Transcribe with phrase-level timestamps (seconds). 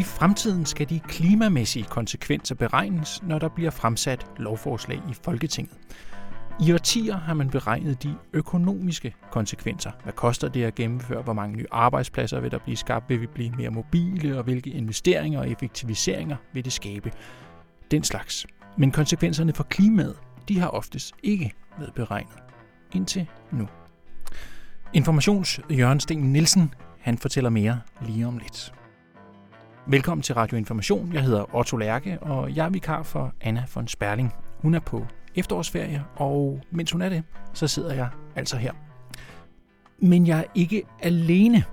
[0.00, 5.74] I fremtiden skal de klimamæssige konsekvenser beregnes, når der bliver fremsat lovforslag i Folketinget.
[6.60, 9.90] I årtier har man beregnet de økonomiske konsekvenser.
[10.02, 11.22] Hvad koster det at gennemføre?
[11.22, 13.08] Hvor mange nye arbejdspladser vil der blive skabt?
[13.08, 14.38] Vil vi blive mere mobile?
[14.38, 17.12] Og hvilke investeringer og effektiviseringer vil det skabe?
[17.90, 18.46] Den slags.
[18.78, 20.16] Men konsekvenserne for klimaet,
[20.48, 22.38] de har oftest ikke været beregnet.
[22.94, 23.68] Indtil nu.
[24.92, 28.72] Informations Jørgen Sten Nielsen, han fortæller mere lige om lidt.
[29.86, 31.12] Velkommen til Radio Information.
[31.12, 34.32] Jeg hedder Otto Lærke, og jeg er vikar for Anna von Sperling.
[34.58, 37.22] Hun er på efterårsferie, og mens hun er det,
[37.54, 38.72] så sidder jeg altså her.
[39.98, 41.64] Men jeg er ikke alene.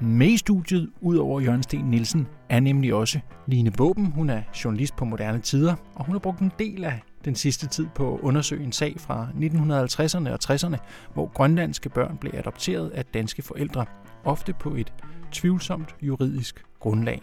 [0.00, 4.06] Med i studiet, udover Jørgen Sten Nielsen, er nemlig også Line Våben.
[4.06, 7.66] Hun er journalist på Moderne Tider, og hun har brugt en del af den sidste
[7.66, 10.76] tid på at undersøge en sag fra 1950'erne og 60'erne,
[11.14, 13.86] hvor grønlandske børn blev adopteret af danske forældre,
[14.24, 14.92] ofte på et
[15.32, 17.22] tvivlsomt juridisk grundlag.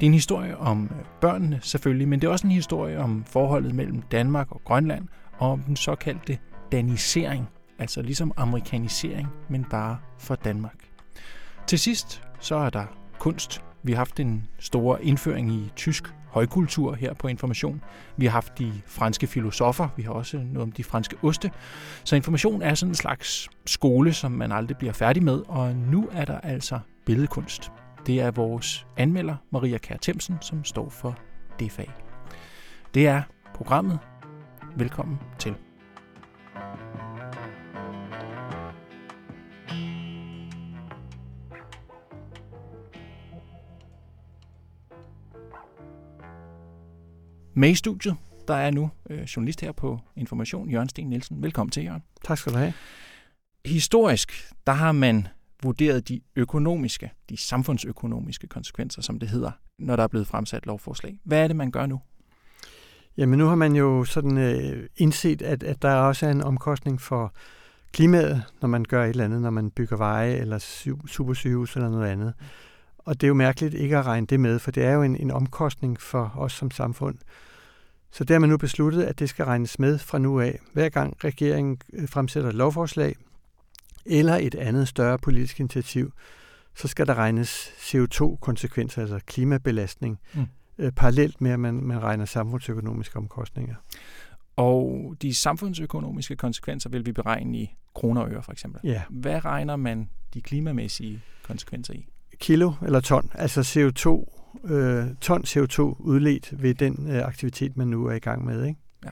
[0.00, 0.90] Det er en historie om
[1.20, 5.50] børnene selvfølgelig, men det er også en historie om forholdet mellem Danmark og Grønland og
[5.50, 6.38] om den såkaldte
[6.72, 10.76] danisering, altså ligesom amerikanisering, men bare for Danmark.
[11.66, 12.84] Til sidst så er der
[13.18, 13.62] kunst.
[13.82, 17.82] Vi har haft en stor indføring i tysk højkultur her på Information.
[18.16, 21.50] Vi har haft de franske filosofer, vi har også noget om de franske oste.
[22.04, 26.08] Så Information er sådan en slags skole, som man aldrig bliver færdig med, og nu
[26.12, 27.72] er der altså billedkunst.
[28.06, 31.18] Det er vores anmelder, Maria Kær Themsen, som står for
[31.58, 31.90] det fag.
[32.94, 33.22] Det er
[33.54, 33.98] programmet.
[34.76, 35.54] Velkommen til.
[47.54, 48.16] Med i studiet,
[48.48, 51.42] der er nu øh, journalist her på Information, Jørgen Sten Nielsen.
[51.42, 52.02] Velkommen til, Jørgen.
[52.24, 52.72] Tak skal du have.
[53.64, 54.32] Historisk,
[54.66, 55.26] der har man
[55.62, 61.18] vurderet de økonomiske, de samfundsøkonomiske konsekvenser, som det hedder, når der er blevet fremsat lovforslag.
[61.24, 62.00] Hvad er det, man gør nu?
[63.16, 67.00] Jamen nu har man jo sådan øh, indset, at, at der også er en omkostning
[67.00, 67.34] for
[67.92, 70.58] klimaet, når man gør et eller andet, når man bygger veje eller
[71.06, 72.34] supersygehus eller noget andet.
[72.98, 75.16] Og det er jo mærkeligt ikke at regne det med, for det er jo en,
[75.16, 77.18] en omkostning for os som samfund.
[78.10, 80.58] Så der har man nu besluttet, at det skal regnes med fra nu af.
[80.72, 83.16] Hver gang regeringen øh, fremsætter et lovforslag,
[84.06, 86.12] eller et andet større politisk initiativ,
[86.76, 90.46] så skal der regnes CO2-konsekvenser, altså klimabelastning, mm.
[90.78, 93.74] øh, parallelt med, at man, man regner samfundsøkonomiske omkostninger.
[94.56, 98.80] Og de samfundsøkonomiske konsekvenser vil vi beregne i kroner og øre, for eksempel.
[98.84, 99.02] Ja.
[99.10, 102.06] Hvad regner man de klimamæssige konsekvenser i?
[102.38, 104.40] Kilo eller ton, altså CO2,
[104.72, 108.64] øh, ton CO2 udledt ved den øh, aktivitet, man nu er i gang med.
[108.64, 108.80] Ikke?
[109.04, 109.10] Ja.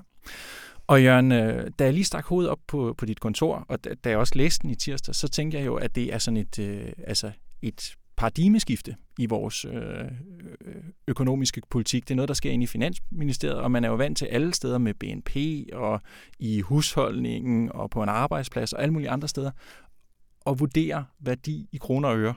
[0.88, 3.94] Og Jørgen, øh, da jeg lige stak hovedet op på, på dit kontor, og da,
[3.94, 6.36] da jeg også læste den i tirsdag, så tænkte jeg jo, at det er sådan
[6.36, 7.30] et, øh, altså
[7.62, 12.08] et paradigmeskifte i vores øh, øh økonomiske politik.
[12.08, 14.54] Det er noget, der sker ind i Finansministeriet, og man er jo vant til alle
[14.54, 15.36] steder med BNP
[15.72, 16.00] og
[16.38, 19.50] i husholdningen og på en arbejdsplads og alle mulige andre steder,
[20.40, 22.34] og vurdere værdi i kroner og øre.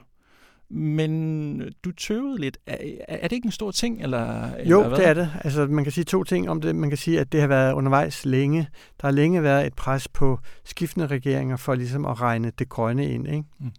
[0.74, 2.58] Men du tøvede lidt.
[2.66, 2.76] Er,
[3.08, 4.02] er det ikke en stor ting?
[4.02, 4.98] Eller, jo, eller hvad?
[4.98, 5.30] det er det.
[5.44, 6.76] Altså, man kan sige to ting om det.
[6.76, 8.68] Man kan sige, at det har været undervejs længe.
[9.00, 13.08] Der har længe været et pres på skiftende regeringer for ligesom at regne det grønne
[13.08, 13.28] ind.
[13.28, 13.44] Ikke?
[13.60, 13.70] Mm.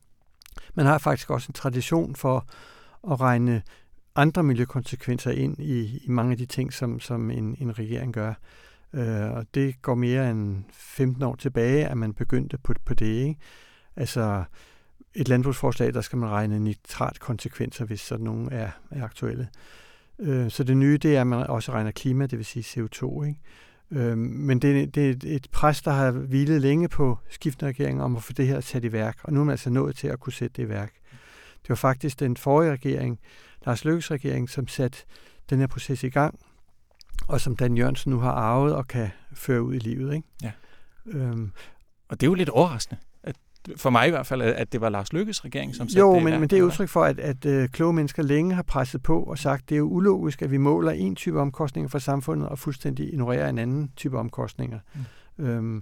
[0.74, 2.48] Man har faktisk også en tradition for
[3.12, 3.62] at regne
[4.16, 8.34] andre miljøkonsekvenser ind i, i mange af de ting, som, som en, en regering gør.
[8.94, 13.06] Øh, og det går mere end 15 år tilbage, at man begyndte på, på det.
[13.06, 13.40] Ikke?
[13.96, 14.44] Altså,
[15.16, 19.48] et landbrugsforslag, der skal man regne nitratkonsekvenser, hvis sådan nogle er, er aktuelle.
[20.20, 23.24] Øh, så det nye, det er, at man også regner klima, det vil sige CO2.
[23.24, 23.40] Ikke?
[23.92, 28.16] Øh, men det, det er et pres, der har hvilet længe på skiftende regeringer om
[28.16, 30.20] at få det her sat i værk, og nu er man altså nået til at
[30.20, 30.94] kunne sætte det i værk.
[31.62, 33.20] Det var faktisk den forrige regering,
[33.66, 34.98] Lars Løkkes regering, som satte
[35.50, 36.40] den her proces i gang,
[37.28, 40.14] og som Dan Jørgensen nu har arvet og kan føre ud i livet.
[40.14, 40.28] Ikke?
[40.44, 40.52] Ja.
[41.06, 41.52] Øhm,
[42.08, 43.00] og det er jo lidt overraskende
[43.78, 46.24] for mig i hvert fald, at det var Lars Lykkes regering, som satte jo, det
[46.24, 49.24] men, men det er udtryk for, at, at uh, kloge mennesker længe har presset på
[49.24, 52.60] og sagt, det er jo ulogisk, at vi måler en type omkostninger for samfundet og
[52.60, 54.80] fuldstændig ignorerer en anden type omkostninger.
[55.38, 55.46] Mm.
[55.46, 55.82] Øhm,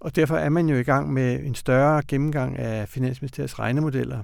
[0.00, 4.22] og derfor er man jo i gang med en større gennemgang af Finansministeriets regnemodeller,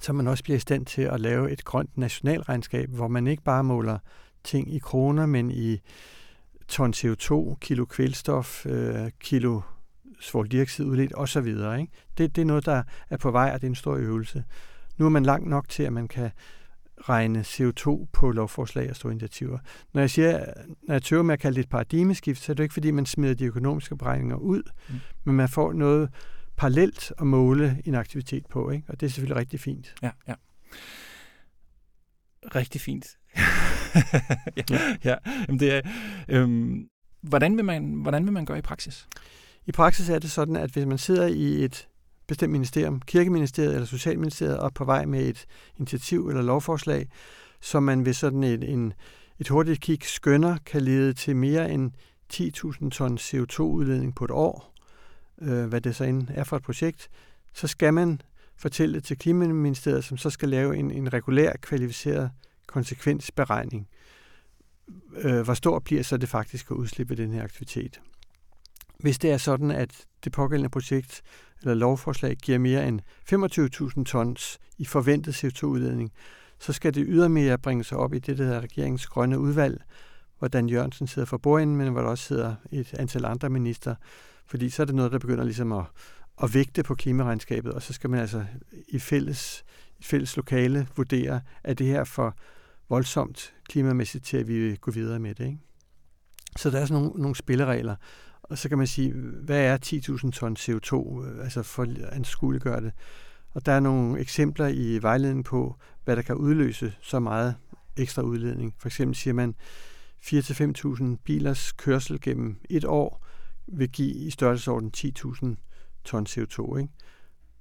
[0.00, 3.42] så man også bliver i stand til at lave et grønt nationalregnskab, hvor man ikke
[3.42, 3.98] bare måler
[4.44, 5.80] ting i kroner, men i
[6.68, 9.60] ton CO2, kilo kvælstof, øh, kilo
[10.20, 11.46] svovldioxid udledt osv.
[11.46, 11.88] Ikke?
[12.18, 14.44] Det, det er noget, der er på vej, og det er en stor øvelse.
[14.98, 16.30] Nu er man langt nok til, at man kan
[17.00, 19.58] regne CO2 på lovforslag og store initiativer.
[19.92, 20.44] Når jeg siger,
[20.82, 23.06] når jeg tøver med at kalde det et paradigmeskift, så er det ikke, fordi man
[23.06, 24.94] smider de økonomiske beregninger ud, mm.
[25.24, 26.10] men man får noget
[26.56, 28.84] parallelt at måle en aktivitet på, ikke?
[28.88, 29.94] og det er selvfølgelig rigtig fint.
[30.02, 30.34] Ja, ja.
[32.54, 33.06] rigtig fint.
[34.70, 35.14] ja, ja.
[35.48, 35.80] Jamen, det er,
[36.28, 36.88] øhm,
[37.20, 39.08] hvordan, vil man, hvordan vil man gøre i praksis?
[39.66, 41.88] I praksis er det sådan, at hvis man sidder i et
[42.26, 45.46] bestemt ministerium, kirkeministeriet eller socialministeriet, og på vej med et
[45.78, 47.08] initiativ eller lovforslag,
[47.60, 48.92] som man ved sådan et, en,
[49.38, 51.92] et hurtigt kig skønner kan lede til mere end
[52.32, 54.74] 10.000 ton CO2-udledning på et år,
[55.42, 57.10] øh, hvad det så end er for et projekt,
[57.54, 58.20] så skal man
[58.56, 62.30] fortælle det til Klimaministeriet, som så skal lave en, en regulær, kvalificeret
[62.66, 63.88] konsekvensberegning.
[65.16, 68.00] Øh, hvor stor bliver så det faktiske udslip af den her aktivitet?
[68.98, 71.22] Hvis det er sådan, at det pågældende projekt
[71.60, 73.00] eller lovforslag giver mere end
[73.98, 76.12] 25.000 tons i forventet CO2-udledning,
[76.58, 79.82] så skal det ydermere bringes op i det, der hedder regeringens grønne udvalg,
[80.38, 83.94] hvor Dan Jørgensen sidder for bordenden, men hvor der også sidder et antal andre minister.
[84.46, 85.84] Fordi så er det noget, der begynder ligesom at,
[86.42, 88.44] at vægte på klimaregnskabet, og så skal man altså
[88.88, 89.64] i fælles,
[89.98, 92.36] i fælles lokale vurdere, at det her for
[92.88, 95.46] voldsomt klimamæssigt til, at vi vil gå videre med det.
[95.46, 95.58] Ikke?
[96.56, 97.96] Så der er sådan nogle, nogle spilleregler.
[98.54, 99.12] Og så kan man sige,
[99.42, 99.78] hvad er
[100.24, 102.92] 10.000 ton CO2, altså for at skulle gøre det.
[103.50, 107.54] Og der er nogle eksempler i vejledningen på, hvad der kan udløse så meget
[107.96, 108.74] ekstra udledning.
[108.78, 109.54] For eksempel siger man,
[110.24, 113.26] 4-5.000 bilers kørsel gennem et år
[113.66, 115.46] vil give i størrelsesorden 10.000
[116.04, 116.76] ton CO2.
[116.76, 116.92] Ikke?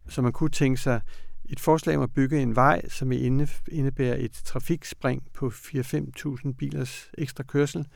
[0.09, 1.01] Så man kunne tænke sig
[1.45, 7.43] et forslag om at bygge en vej, som indebærer et trafikspring på 4-5.000 bilers ekstra
[7.43, 7.87] kørsel.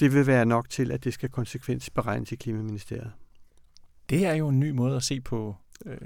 [0.00, 3.12] Det vil være nok til, at det skal konsekvensberegnes i Klimaministeriet.
[4.10, 5.56] Det er jo en ny måde at se på
[5.86, 5.98] øh,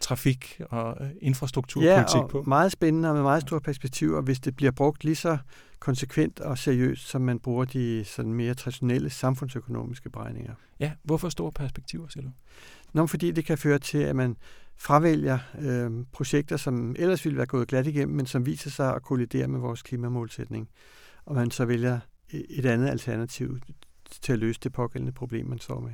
[0.00, 2.42] trafik og øh, infrastrukturpolitik ja, og på.
[2.42, 5.38] meget spændende og med meget store perspektiver, hvis det bliver brugt lige så
[5.78, 10.54] konsekvent og seriøst, som man bruger de sådan mere traditionelle samfundsøkonomiske beregninger.
[10.80, 12.30] Ja, hvorfor store perspektiver, siger du?
[12.92, 14.36] Nå, fordi det kan føre til, at man
[14.76, 19.02] fravælger øh, projekter, som ellers ville være gået glat igennem, men som viser sig at
[19.02, 20.68] kollidere med vores klimamålsætning.
[21.24, 21.98] Og man så vælger
[22.32, 23.58] et andet alternativ
[24.22, 25.92] til at løse det pågældende problem, man står med.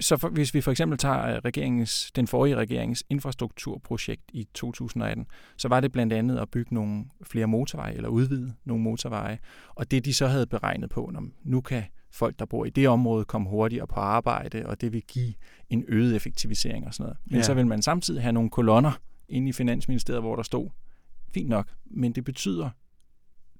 [0.00, 5.26] Så for, hvis vi for eksempel tager øh, regeringens, den forrige regerings infrastrukturprojekt i 2018,
[5.56, 9.38] så var det blandt andet at bygge nogle flere motorveje, eller udvide nogle motorveje.
[9.74, 12.88] Og det de så havde beregnet på, når nu kan folk, der bor i det
[12.88, 15.34] område, komme hurtigere på arbejde, og det vil give
[15.70, 17.18] en øget effektivisering og sådan noget.
[17.24, 17.42] Men ja.
[17.42, 18.92] så vil man samtidig have nogle kolonner
[19.28, 20.70] inde i Finansministeriet, hvor der stod,
[21.34, 22.70] fint nok, men det betyder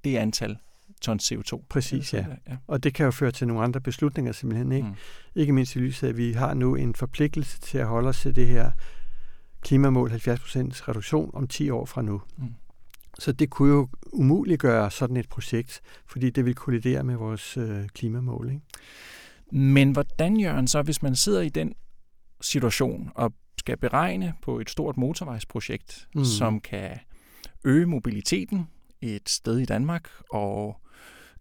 [0.05, 0.57] det antal
[1.01, 1.65] ton CO2.
[1.69, 2.27] Præcis, ja.
[2.49, 2.57] ja.
[2.67, 4.73] Og det kan jo føre til nogle andre beslutninger simpelthen.
[4.73, 4.95] Ikke, mm.
[5.35, 8.21] ikke mindst i lyset af, at vi har nu en forpligtelse til at holde os
[8.21, 8.71] til det her
[9.61, 10.17] klimamål 70%
[10.89, 12.23] reduktion om 10 år fra nu.
[12.39, 12.55] Mm.
[13.19, 17.89] Så det kunne jo umuliggøre sådan et projekt, fordi det vil kollidere med vores øh,
[17.89, 18.51] klimamål.
[18.51, 18.61] Ikke?
[19.53, 21.75] Men hvordan, Jørgen, så hvis man sidder i den
[22.41, 26.25] situation og skal beregne på et stort motorvejsprojekt, mm.
[26.25, 26.99] som kan
[27.65, 28.69] øge mobiliteten
[29.01, 30.81] et sted i Danmark og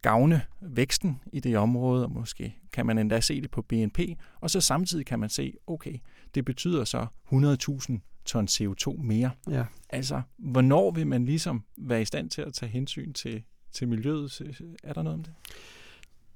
[0.05, 3.99] gavne væksten i det område, og måske kan man endda se det på BNP,
[4.41, 5.97] og så samtidig kan man se, okay,
[6.35, 9.31] det betyder så 100.000 ton CO2 mere.
[9.49, 9.65] Ja.
[9.89, 14.41] Altså, hvornår vil man ligesom være i stand til at tage hensyn til, til miljøet?
[14.83, 15.33] Er der noget om det?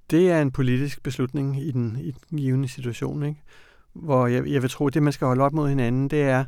[0.10, 3.42] Det er en politisk beslutning i den, i den givende situation, ikke?
[3.94, 6.46] hvor jeg, jeg vil tro, at det, man skal holde op mod hinanden, det er,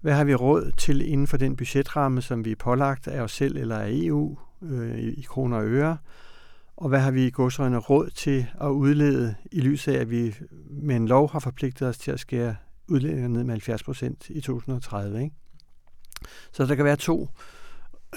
[0.00, 3.32] hvad har vi råd til inden for den budgetramme, som vi er pålagt af os
[3.32, 5.96] selv eller af EU øh, i, kroner og øre?
[6.76, 10.34] Og hvad har vi i godsøjne råd til at udlede i lyset af, at vi
[10.70, 12.56] med en lov har forpligtet os til at skære
[12.88, 15.22] udledninger ned med 70 procent i 2030?
[15.22, 15.34] Ikke?
[16.52, 17.28] Så der kan være to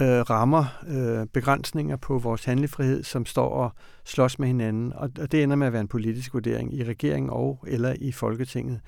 [0.02, 3.72] øh, rammer, øh, begrænsninger på vores handlefrihed, som står og
[4.06, 4.94] slås med hinanden.
[4.94, 8.12] Og, og det ender med at være en politisk vurdering i regeringen og eller i
[8.12, 8.82] Folketinget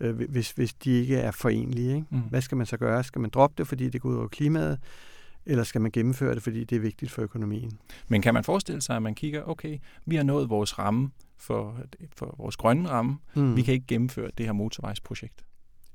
[0.00, 1.94] øh, hvis, hvis de ikke er forenlige.
[1.94, 2.06] Ikke?
[2.10, 2.20] Mm.
[2.20, 3.04] Hvad skal man så gøre?
[3.04, 4.78] Skal man droppe det, fordi det går ud over klimaet?
[5.46, 7.78] Eller skal man gennemføre det, fordi det er vigtigt for økonomien?
[8.08, 11.76] Men kan man forestille sig, at man kigger, okay, vi har nået vores ramme for,
[12.16, 13.18] for vores grønne ramme.
[13.34, 13.56] Mm.
[13.56, 15.44] Vi kan ikke gennemføre det her motorvejsprojekt.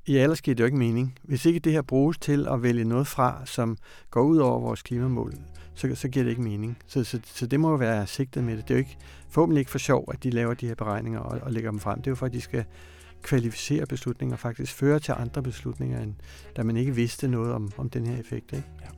[0.08, 1.20] Ja, ellers giver det jo ikke mening.
[1.24, 3.78] Hvis ikke det her bruges til at vælge noget fra, som
[4.10, 5.34] går ud over vores klimamål,
[5.76, 6.78] så, så giver det ikke mening.
[6.88, 8.68] Så, så, så det må jo være sigtet med det.
[8.68, 8.98] Det er jo ikke,
[9.30, 11.98] forhåbentlig ikke for sjov, at de laver de her beregninger og, og lægger dem frem.
[11.98, 12.66] Det er jo for, at de skal
[13.22, 16.14] kvalificere beslutninger og faktisk føre til andre beslutninger, end
[16.56, 18.54] da man ikke vidste noget om, om den her effekt.
[18.54, 18.68] Ikke?
[18.82, 18.97] Ja.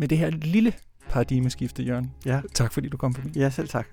[0.00, 0.72] Med det her lille
[1.08, 2.12] paradigmeskifte, Jørgen.
[2.26, 2.40] Ja.
[2.54, 3.38] Tak fordi du kom forbi.
[3.38, 3.86] Ja, selv tak.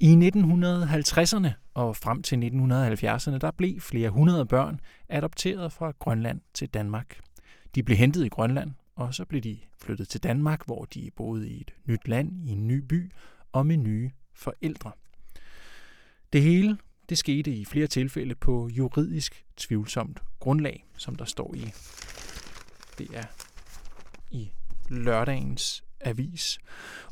[0.00, 6.68] I 1950'erne og frem til 1970'erne, der blev flere hundrede børn adopteret fra Grønland til
[6.68, 7.18] Danmark.
[7.74, 11.48] De blev hentet i Grønland, og så blev de flyttet til Danmark, hvor de boede
[11.48, 13.12] i et nyt land, i en ny by
[13.52, 14.92] og med nye forældre.
[16.32, 16.78] Det hele
[17.08, 21.72] det skete i flere tilfælde på juridisk tvivlsomt grundlag, som der står i.
[22.98, 23.24] Det er
[24.30, 24.52] i
[24.88, 26.58] lørdagens avis.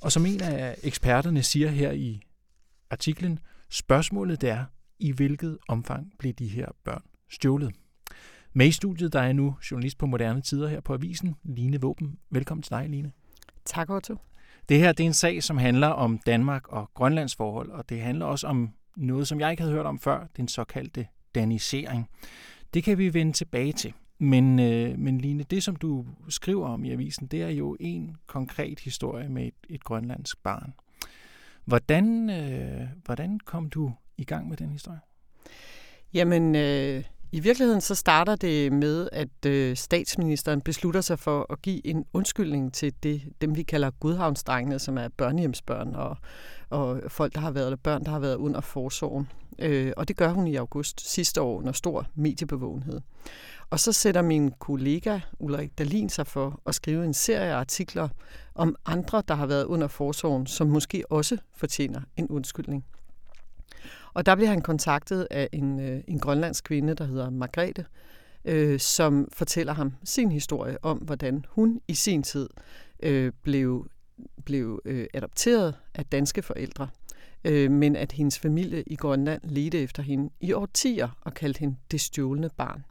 [0.00, 2.22] Og som en af eksperterne siger her i
[2.90, 4.64] artiklen, spørgsmålet er,
[4.98, 7.74] i hvilket omfang blev de her børn stjålet?
[8.52, 12.18] Med i studiet, der er nu journalist på Moderne Tider her på Avisen, Line Våben.
[12.30, 13.12] Velkommen til dig, Line.
[13.64, 14.16] Tak, Otto.
[14.68, 18.00] Det her det er en sag, som handler om Danmark og Grønlands forhold, og det
[18.00, 22.08] handler også om noget, som jeg ikke havde hørt om før, den såkaldte danisering.
[22.74, 23.92] Det kan vi vende tilbage til.
[24.18, 28.16] Men, øh, men Line, det som du skriver om i avisen, det er jo en
[28.26, 30.74] konkret historie med et, et grønlandsk barn.
[31.64, 35.00] Hvordan, øh, hvordan kom du i gang med den historie?
[36.14, 41.62] Jamen, øh, i virkeligheden så starter det med, at øh, statsministeren beslutter sig for at
[41.62, 46.16] give en undskyldning til det, dem, vi kalder gudhavnsdrengene, som er børnehjemsbørn og,
[46.70, 49.28] og folk, der har været, eller børn, der har været under forsorgen.
[49.58, 53.00] Øh, og det gør hun i august sidste år under stor mediebevågenhed.
[53.70, 58.08] Og så sætter min kollega Ulrik Dalin sig for at skrive en serie artikler
[58.54, 62.84] om andre, der har været under forsorgen, som måske også fortjener en undskyldning.
[64.18, 67.84] Og der bliver han kontaktet af en, øh, en grønlandsk kvinde, der hedder Margrethe,
[68.44, 72.48] øh, som fortæller ham sin historie om, hvordan hun i sin tid
[73.02, 73.86] øh, blev,
[74.44, 76.88] blev øh, adopteret af danske forældre,
[77.44, 81.76] øh, men at hendes familie i Grønland ledte efter hende i årtier og kaldte hende
[81.90, 82.84] det stjålne barn.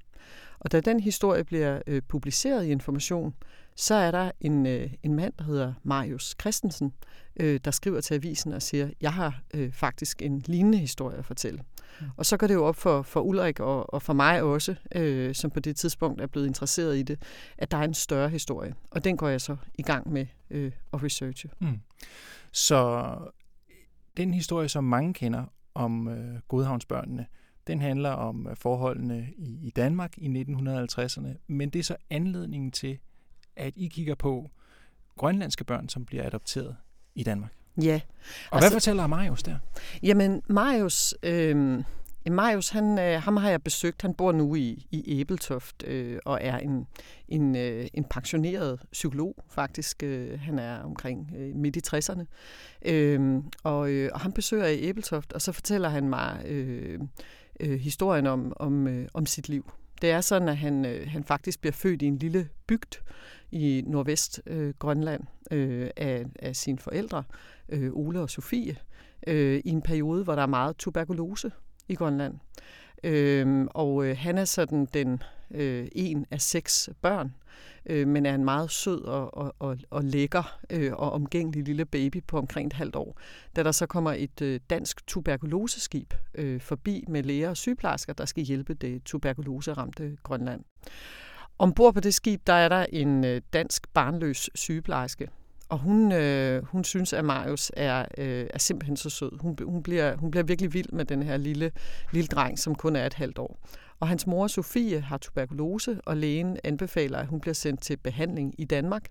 [0.59, 3.33] Og da den historie bliver øh, publiceret i Information,
[3.77, 6.93] så er der en, øh, en mand, der hedder Marius Christensen,
[7.39, 11.25] øh, der skriver til avisen og siger, jeg har øh, faktisk en lignende historie at
[11.25, 11.63] fortælle.
[12.01, 12.07] Mm.
[12.17, 15.35] Og så går det jo op for, for Ulrik og, og for mig også, øh,
[15.35, 17.19] som på det tidspunkt er blevet interesseret i det,
[17.57, 18.75] at der er en større historie.
[18.91, 21.49] Og den går jeg så i gang med øh, at researche.
[21.59, 21.79] Mm.
[22.51, 23.11] Så
[24.17, 25.43] den historie, som mange kender
[25.73, 27.25] om øh, Godhavnsbørnene,
[27.67, 32.71] den handler om øh, forholdene i, i Danmark i 1950'erne, men det er så anledningen
[32.71, 32.99] til,
[33.57, 34.49] at I kigger på
[35.17, 36.75] grønlandske børn, som bliver adopteret
[37.15, 37.51] i Danmark.
[37.81, 38.01] Ja.
[38.51, 39.57] Og altså, hvad fortæller Marius der?
[40.03, 41.83] Jamen, Marius, øh,
[42.31, 44.01] Marius han, øh, ham har jeg besøgt.
[44.01, 46.87] Han bor nu i, i Æbeltoft øh, og er en,
[47.27, 50.03] en, øh, en pensioneret psykolog, faktisk.
[50.03, 52.25] Øh, han er omkring øh, midt i 60'erne.
[52.85, 56.99] Øh, og, øh, og han besøger i Æbeltoft, og så fortæller han mig øh,
[57.59, 59.71] øh, historien om, om, øh, om sit liv.
[60.01, 63.01] Det er sådan, at han, øh, han faktisk bliver født i en lille bygd
[63.51, 67.23] i nordvest øh, Grønland øh, af, af sine forældre,
[67.69, 68.77] øh, Ole og Sofie,
[69.27, 71.51] øh, i en periode, hvor der er meget tuberkulose
[71.87, 72.35] i Grønland.
[73.03, 77.33] Øh, og øh, han er sådan den øh, en af seks børn,
[77.85, 81.85] øh, men er en meget sød og, og, og, og lækker øh, og omgængelig lille
[81.85, 83.19] baby på omkring et halvt år.
[83.55, 88.25] Da der så kommer et øh, dansk tuberkuloseskib øh, forbi med læger og sygeplejersker, der
[88.25, 90.63] skal hjælpe det tuberkuloseramte Grønland.
[91.59, 95.27] Ombord på det skib, der er der en øh, dansk barnløs sygeplejerske,
[95.69, 99.39] og hun, øh, hun synes, at Marius er, øh, er simpelthen så sød.
[99.41, 101.71] Hun, hun, bliver, hun bliver virkelig vild med den her lille,
[102.11, 103.59] lille dreng, som kun er et halvt år.
[103.99, 108.53] Og hans mor, Sofie, har tuberkulose, og lægen anbefaler, at hun bliver sendt til behandling
[108.57, 109.07] i Danmark.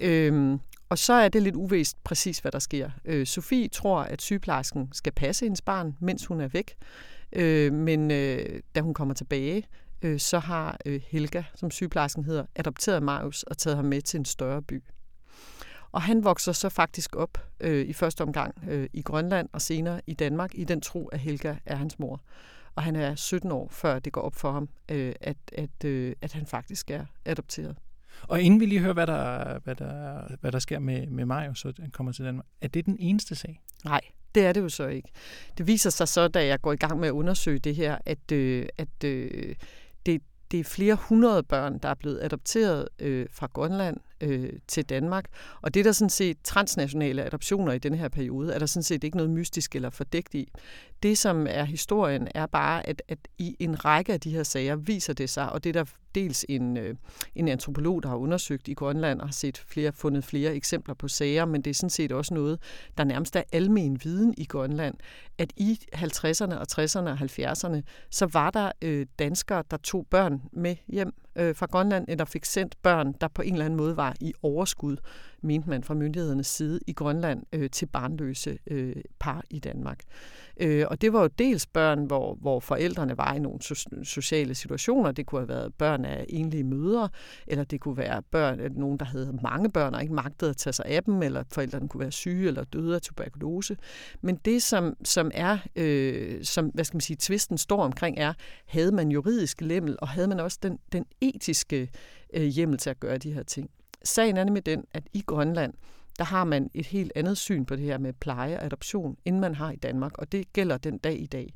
[0.00, 2.90] Øhm, og så er det lidt uvist præcis, hvad der sker.
[3.04, 6.74] Øh, Sofie tror, at sygeplejersken skal passe hendes barn, mens hun er væk.
[7.32, 9.64] Øh, men øh, da hun kommer tilbage,
[10.02, 14.18] øh, så har øh, Helga, som sygeplejersken hedder, adopteret Marius og taget ham med til
[14.18, 14.82] en større by.
[15.92, 20.00] Og han vokser så faktisk op øh, i første omgang øh, i Grønland og senere
[20.06, 22.20] i Danmark i den tro, at Helga er hans mor.
[22.74, 26.16] Og han er 17 år, før det går op for ham, øh, at, at, øh,
[26.22, 27.76] at han faktisk er adopteret.
[28.22, 31.58] Og inden vi lige hører, hvad der, hvad der, hvad der sker med, med Marius,
[31.58, 33.62] så den kommer til Danmark, er det den eneste sag?
[33.84, 34.00] Nej,
[34.34, 35.08] det er det jo så ikke.
[35.58, 38.32] Det viser sig så, da jeg går i gang med at undersøge det her, at,
[38.32, 39.54] øh, at øh,
[40.50, 45.24] det, er flere hundrede børn, der er blevet adopteret øh, fra Grønland øh, til Danmark.
[45.62, 48.82] Og det er der sådan set transnationale adoptioner i den her periode, er der sådan
[48.82, 50.52] set ikke noget mystisk eller fordækt i.
[51.02, 54.76] Det, som er historien, er bare, at, at i en række af de her sager
[54.76, 56.94] viser det sig, og det er der dels en, øh,
[57.34, 61.08] en antropolog, der har undersøgt i Grønland og har set flere, fundet flere eksempler på
[61.08, 62.58] sager, men det er sådan set også noget,
[62.98, 64.94] der nærmest er almen viden i Grønland,
[65.38, 70.42] at i 50'erne og 60'erne og 70'erne, så var der øh, danskere, der tog børn
[70.52, 73.96] med hjem øh, fra Grønland, eller fik sendt børn, der på en eller anden måde
[73.96, 74.96] var i overskud
[75.42, 80.00] mente man fra myndighedernes side i Grønland øh, til barnløse øh, par i Danmark.
[80.60, 84.54] Øh, og det var jo dels børn, hvor, hvor forældrene var i nogle so- sociale
[84.54, 85.12] situationer.
[85.12, 87.08] Det kunne have været børn af enlige mødre,
[87.46, 90.56] eller det kunne være børn af nogen, der havde mange børn og ikke magtede at
[90.56, 93.76] tage sig af dem, eller forældrene kunne være syge eller døde af tuberkulose.
[94.20, 98.32] Men det, som, som er, øh, som, hvad skal man sige, tvisten står omkring, er,
[98.66, 101.90] havde man juridisk lemmel, og havde man også den, den etiske
[102.34, 103.70] øh, hjemmel til at gøre de her ting.
[104.04, 105.74] Sagen er nemlig den, at i Grønland,
[106.18, 109.38] der har man et helt andet syn på det her med pleje og adoption, end
[109.38, 111.54] man har i Danmark, og det gælder den dag i dag.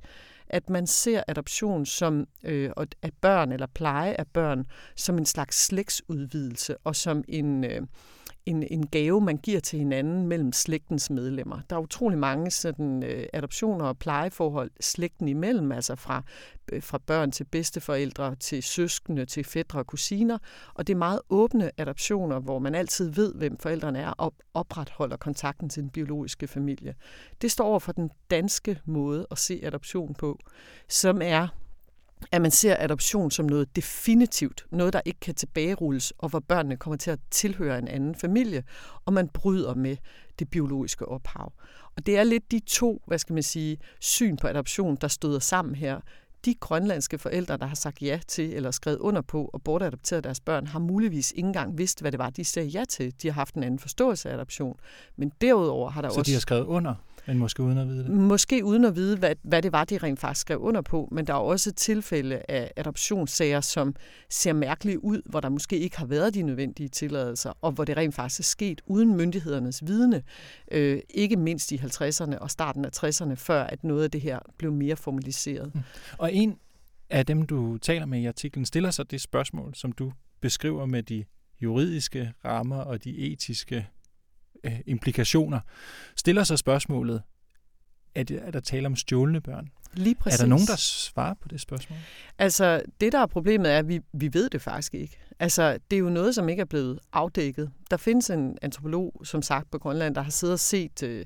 [0.48, 2.70] At man ser adoption som øh,
[3.02, 7.82] af børn eller pleje af børn som en slags slægtsudvidelse og som en, øh,
[8.46, 11.60] en, en gave, man giver til hinanden mellem slægtens medlemmer.
[11.70, 16.22] Der er utrolig mange sådan, øh, adoptioner og plejeforhold slægten imellem, altså fra,
[16.72, 20.38] øh, fra børn til bedsteforældre, til søskende, til fædre og kusiner.
[20.74, 25.16] Og det er meget åbne adoptioner, hvor man altid ved, hvem forældrene er, og opretholder
[25.16, 26.94] kontakten til den biologiske familie.
[27.42, 30.38] Det står over for den danske måde at se adoption på,
[30.88, 31.48] som er
[32.32, 36.76] at man ser adoption som noget definitivt, noget der ikke kan tilbagerulles, og hvor børnene
[36.76, 38.64] kommer til at tilhøre en anden familie,
[39.04, 39.96] og man bryder med
[40.38, 41.52] det biologiske ophav.
[41.96, 45.38] Og det er lidt de to, hvad skal man sige, syn på adoption, der støder
[45.38, 46.00] sammen her.
[46.44, 50.40] De grønlandske forældre, der har sagt ja til eller skrevet under på og bortadopteret deres
[50.40, 53.14] børn, har muligvis ikke engang vidst, hvad det var, de sagde ja til.
[53.22, 54.76] De har haft en anden forståelse af adoption.
[55.16, 56.28] Men derudover har der Så også...
[56.28, 56.94] Så de har skrevet under?
[57.26, 58.10] Men måske uden at vide det?
[58.10, 61.08] Måske uden at vide, hvad, hvad det var, de rent faktisk skrev under på.
[61.12, 63.94] Men der er også tilfælde af adoptionssager, som
[64.30, 67.96] ser mærkelige ud, hvor der måske ikke har været de nødvendige tilladelser, og hvor det
[67.96, 70.22] rent faktisk er sket uden myndighedernes vidne.
[70.70, 74.38] Øh, ikke mindst i 50'erne og starten af 60'erne, før at noget af det her
[74.58, 75.74] blev mere formaliseret.
[75.74, 75.80] Mm.
[76.18, 76.56] Og en
[77.10, 81.02] af dem, du taler med i artiklen, stiller sig det spørgsmål, som du beskriver med
[81.02, 81.24] de
[81.62, 83.88] juridiske rammer og de etiske
[84.64, 85.60] øh, implikationer,
[86.16, 87.22] stiller sig spørgsmålet,
[88.14, 89.68] er, det, er der tale om stjålne børn?
[89.94, 90.40] Lige præcis.
[90.40, 91.98] Er der nogen, der svarer på det spørgsmål?
[92.38, 95.18] Altså, det der er problemet er, at vi, vi ved det faktisk ikke.
[95.38, 97.70] Altså, det er jo noget, som ikke er blevet afdækket.
[97.90, 101.24] Der findes en antropolog, som sagt, på Grønland, der har siddet og set øh,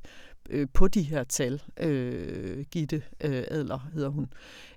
[0.51, 1.63] øh, på de her tal.
[1.81, 4.27] Øh, Gitte øh, Adler hedder hun.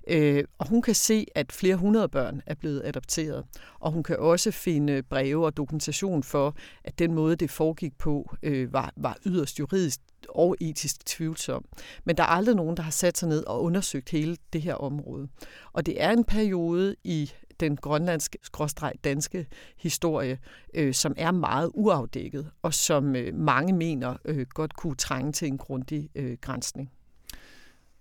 [0.08, 3.44] Øh, og hun kan se, at flere hundrede børn er blevet adopteret.
[3.80, 8.36] Og hun kan også finde breve og dokumentation for, at den måde, det foregik på,
[8.42, 11.64] øh, var, var yderst juridisk og etisk tvivlsom.
[12.04, 14.74] Men der er aldrig nogen, der har sat sig ned og undersøgt hele det her
[14.74, 15.28] område.
[15.72, 19.46] Og det er en periode i den grønlandske, skråstreg danske
[19.78, 20.38] historie,
[20.74, 25.48] øh, som er meget uafdækket, og som øh, mange mener øh, godt kunne trænge til
[25.48, 26.90] en grundig øh, grænsning.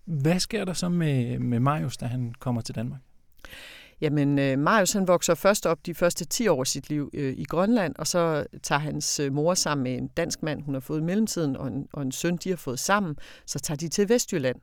[0.05, 3.01] Hvad sker der så med, med Marius, da han kommer til Danmark?
[4.01, 7.33] Jamen, øh, Marius han vokser først op de første 10 år af sit liv øh,
[7.37, 10.81] i Grønland, og så tager hans øh, mor sammen med en dansk mand, hun har
[10.81, 13.15] fået i mellemtiden, og en, og en søn, de har fået sammen.
[13.45, 14.55] Så tager de til Vestjylland,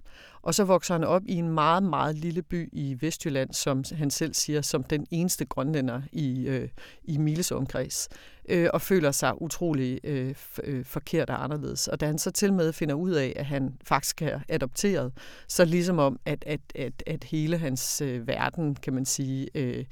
[0.46, 4.10] og så vokser han op i en meget, meget lille by i Vestjylland, som han
[4.10, 6.68] selv siger, som den eneste grønlænder i, øh,
[7.04, 8.08] i Miles omkreds,
[8.48, 11.88] øh, og føler sig utrolig øh, øh, forkert og anderledes.
[11.88, 15.12] Og da han så til med finder ud af, at han faktisk er adopteret,
[15.48, 19.84] så ligesom om, at, at, at, at hele hans øh, verden, kan man sige, øh,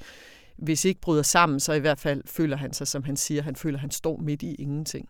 [0.57, 3.55] hvis ikke bryder sammen, så i hvert fald føler han sig, som han siger, han
[3.55, 5.09] føler, han står midt i ingenting.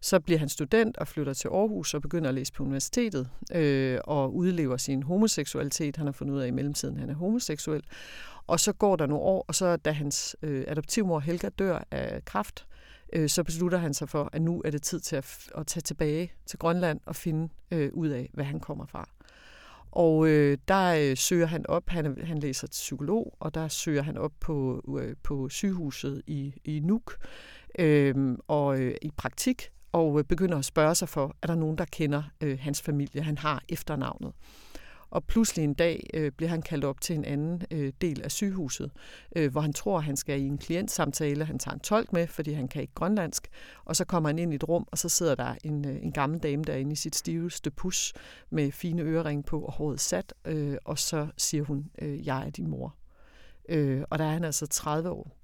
[0.00, 3.98] Så bliver han student og flytter til Aarhus og begynder at læse på universitetet øh,
[4.04, 5.96] og udlever sin homoseksualitet.
[5.96, 7.82] Han har fundet ud af i mellemtiden, at han er homoseksuel.
[8.46, 12.24] Og så går der nogle år, og så da hans øh, adoptivmor Helga dør af
[12.24, 12.66] kræft,
[13.12, 15.82] øh, så beslutter han sig for, at nu er det tid til at, at tage
[15.82, 19.08] tilbage til Grønland og finde øh, ud af, hvad han kommer fra.
[19.92, 24.02] Og øh, der øh, søger han op, han, han læser til psykolog, og der søger
[24.02, 27.16] han op på, øh, på sygehuset i, i Nuuk
[27.78, 31.78] øh, og øh, i praktik, og øh, begynder at spørge sig for, er der nogen,
[31.78, 34.32] der kender øh, hans familie, han har efternavnet.
[35.10, 38.30] Og pludselig en dag øh, bliver han kaldt op til en anden øh, del af
[38.30, 38.90] sygehuset,
[39.36, 41.44] øh, hvor han tror, at han skal i en klientsamtale.
[41.44, 43.48] Han tager en tolk med, fordi han kan ikke grønlandsk.
[43.84, 46.12] Og så kommer han ind i et rum, og så sidder der en, øh, en
[46.12, 48.12] gammel dame derinde i sit stiveste pus
[48.50, 50.34] med fine øreringe på og håret sat.
[50.44, 52.94] Øh, og så siger hun, øh, jeg er din mor.
[53.68, 55.36] Øh, og der er han altså 30 år.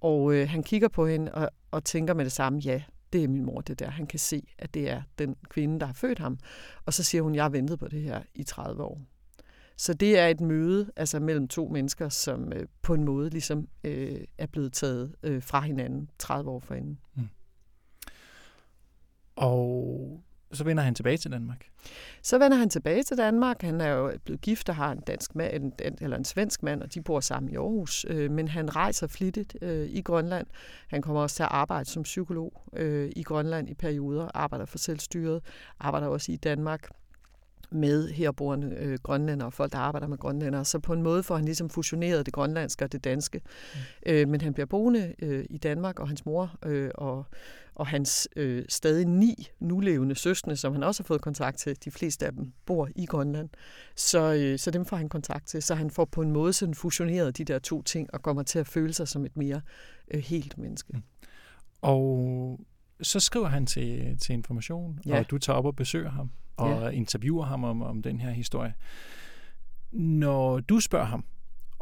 [0.00, 3.28] Og øh, han kigger på hende og, og tænker med det samme, ja, det er
[3.28, 3.90] min mor, det der.
[3.90, 6.38] Han kan se, at det er den kvinde, der har født ham.
[6.86, 9.00] Og så siger hun, jeg har ventet på det her i 30 år.
[9.76, 13.68] Så det er et møde altså mellem to mennesker, som øh, på en måde ligesom
[13.84, 16.98] øh, er blevet taget øh, fra hinanden 30 år forinden.
[17.14, 17.28] Mm.
[19.36, 21.66] Og så vender han tilbage til Danmark.
[22.22, 23.62] Så vender han tilbage til Danmark.
[23.62, 26.82] Han er jo blevet gift og har en dansk mand, en, eller en svensk mand,
[26.82, 28.06] og de bor sammen i Aarhus.
[28.08, 30.46] Øh, men han rejser flittigt øh, i Grønland.
[30.88, 34.78] Han kommer også til at arbejde som psykolog øh, i Grønland i perioder, arbejder for
[34.78, 35.42] selvstyret,
[35.80, 36.88] arbejder også i Danmark
[37.74, 40.64] med herboende øh, grønlænder og folk, der arbejder med grønlændere.
[40.64, 43.40] Så på en måde får han ligesom fusioneret det grønlandske og det danske.
[43.74, 43.80] Mm.
[44.06, 47.26] Øh, men han bliver boende øh, i Danmark, og hans mor øh, og,
[47.74, 51.90] og hans øh, stadig ni nulevende søstre, som han også har fået kontakt til, de
[51.90, 53.48] fleste af dem bor i Grønland.
[53.96, 55.62] Så, øh, så dem får han kontakt til.
[55.62, 58.58] Så han får på en måde sådan fusioneret de der to ting og kommer til
[58.58, 59.60] at føle sig som et mere
[60.14, 60.92] øh, helt menneske.
[60.92, 61.02] Mm.
[61.82, 62.60] Og
[63.02, 65.18] så skriver han til, til information, ja.
[65.18, 66.88] og du tager op og besøger ham og ja.
[66.88, 68.74] interviewer ham om, om den her historie.
[69.92, 71.24] Når du spørger ham,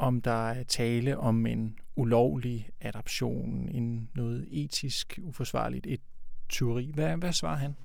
[0.00, 6.00] om der er tale om en ulovlig adoption, en noget etisk uforsvarligt, et
[6.48, 7.76] tyveri, hvad, hvad svarer han?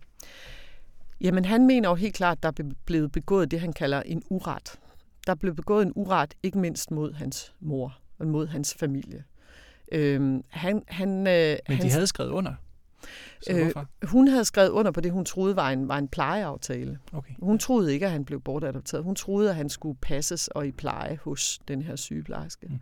[1.22, 4.24] Jamen, han mener jo helt klart, at der er blevet begået det, han kalder en
[4.30, 4.80] uret.
[5.26, 9.24] Der er blevet begået en uret, ikke mindst mod hans mor og mod hans familie.
[9.92, 12.54] Øhm, han, han, øh, Men de han, havde skrevet under?
[13.50, 13.72] Øh,
[14.04, 17.00] hun havde skrevet under på det, hun troede var en, var en plejeaftale.
[17.14, 17.34] Okay.
[17.40, 19.04] Hun troede ikke, at han blev bortadopteret.
[19.04, 22.80] Hun troede, at han skulle passes og i pleje hos den her sygeplejerske, mm.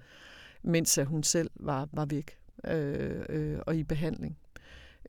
[0.63, 4.37] mens at hun selv var, var væk øh, øh, og i behandling.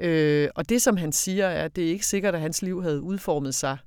[0.01, 2.83] Øh, og det, som han siger, er, at det er ikke sikkert, at hans liv
[2.83, 3.79] havde udformet sig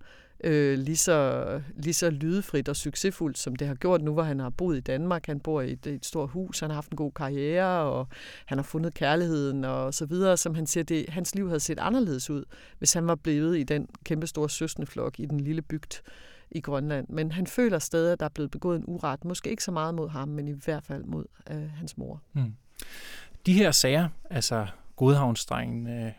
[0.43, 4.39] øh, lige, så, lige så lydefrit og succesfuldt, som det har gjort nu, hvor han
[4.39, 5.28] har boet i Danmark.
[5.28, 8.08] Han bor i et, et stort hus, han har haft en god karriere, og
[8.45, 10.38] han har fundet kærligheden og så videre.
[10.38, 12.43] Som han siger, det, hans liv havde set anderledes ud,
[12.78, 15.93] hvis han var blevet i den kæmpe store søsneflok i den lille bygd
[16.52, 17.08] i Grønland.
[17.10, 19.26] Men han føler stadig, at der er blevet begået en uret.
[19.26, 22.21] Måske ikke så meget mod ham, men i hvert fald mod øh, hans mor.
[22.34, 22.54] Mm.
[23.45, 26.12] De her sager, altså Godhavnsdrengen, øh,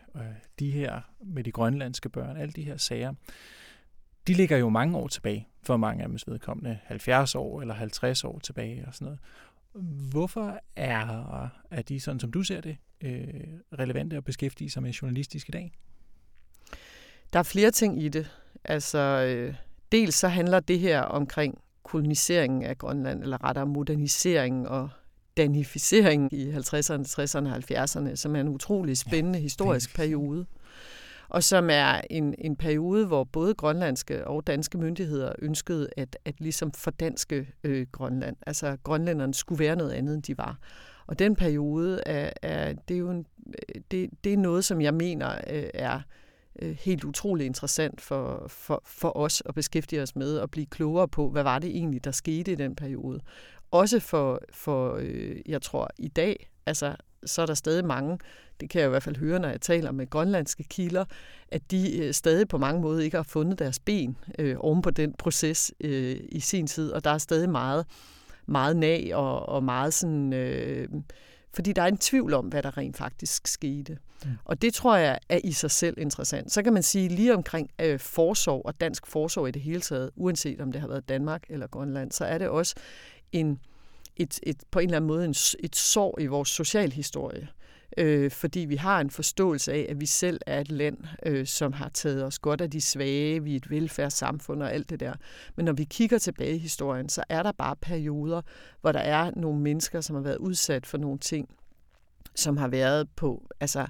[0.59, 3.13] de her med de grønlandske børn, alle de her sager,
[4.27, 8.23] de ligger jo mange år tilbage, for mange af dem vedkommende 70 år eller 50
[8.23, 9.19] år tilbage og sådan noget.
[10.11, 13.23] Hvorfor er, er de, sådan som du ser det, øh,
[13.79, 15.71] relevante at beskæftige sig med journalistisk i dag?
[17.33, 18.31] Der er flere ting i det.
[18.63, 19.55] Altså, øh,
[19.91, 24.89] dels så handler det her omkring koloniseringen af Grønland, eller rettere moderniseringen og
[25.37, 30.45] danificeringen i 50'erne, 60'erne og 70'erne, som er en utrolig spændende ja, historisk periode
[31.29, 36.35] og som er en, en periode, hvor både grønlandske og danske myndigheder ønskede at, at
[36.39, 38.35] ligesom fordanske øh, Grønland.
[38.47, 40.57] Altså grønlænderne skulle være noget andet, end de var.
[41.07, 43.25] Og den periode er, er det er jo en,
[43.91, 46.01] det, det er noget, som jeg mener øh, er
[46.61, 51.07] øh, helt utrolig interessant for, for, for os at beskæftige os med og blive klogere
[51.07, 53.19] på, hvad var det egentlig, der skete i den periode.
[53.71, 58.19] Også for, for øh, jeg tror, i dag, altså så er der stadig mange,
[58.59, 61.05] det kan jeg i hvert fald høre, når jeg taler med grønlandske kilder,
[61.49, 64.91] at de øh, stadig på mange måder ikke har fundet deres ben øh, oven på
[64.91, 67.85] den proces øh, i sin tid, og der er stadig meget,
[68.45, 70.33] meget nag og, og meget sådan...
[70.33, 70.87] Øh,
[71.53, 73.97] fordi der er en tvivl om, hvad der rent faktisk skete.
[74.25, 74.29] Mm.
[74.45, 76.51] Og det tror jeg er i sig selv interessant.
[76.51, 80.11] Så kan man sige lige omkring øh, forsorg og dansk forsorg i det hele taget,
[80.15, 82.75] uanset om det har været Danmark eller Grønland, så er det også
[83.31, 83.59] en,
[84.19, 87.47] et, et, på en eller anden måde en, et sår i vores socialhistorie
[87.97, 91.73] øh, fordi vi har en forståelse af, at vi selv er et land, øh, som
[91.73, 95.13] har taget os godt af de svage, vi er et velfærdssamfund og alt det der.
[95.55, 98.41] Men når vi kigger tilbage i historien, så er der bare perioder,
[98.81, 101.49] hvor der er nogle mennesker, som har været udsat for nogle ting,
[102.35, 103.87] som har været på altså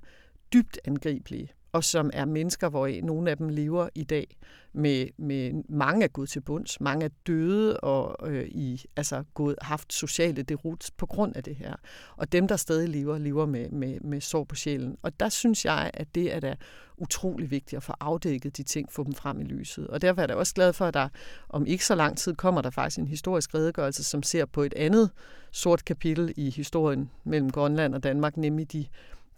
[0.53, 4.37] dybt angribelige og som er mennesker, hvor nogle af dem lever i dag
[4.73, 9.55] med, med mange er gået til bunds, mange er døde og øh, i altså gået,
[9.61, 11.75] haft sociale derut på grund af det her.
[12.15, 14.97] Og dem, der stadig lever, lever med, med, med sår på sjælen.
[15.01, 16.55] Og der synes jeg, at det er da
[16.97, 19.87] utrolig vigtigt at få afdækket de ting, få dem frem i lyset.
[19.87, 21.09] Og derfor er jeg også glad for, at der
[21.49, 24.73] om ikke så lang tid kommer der faktisk en historisk redegørelse, som ser på et
[24.73, 25.09] andet
[25.51, 28.85] sort kapitel i historien mellem Grønland og Danmark, nemlig de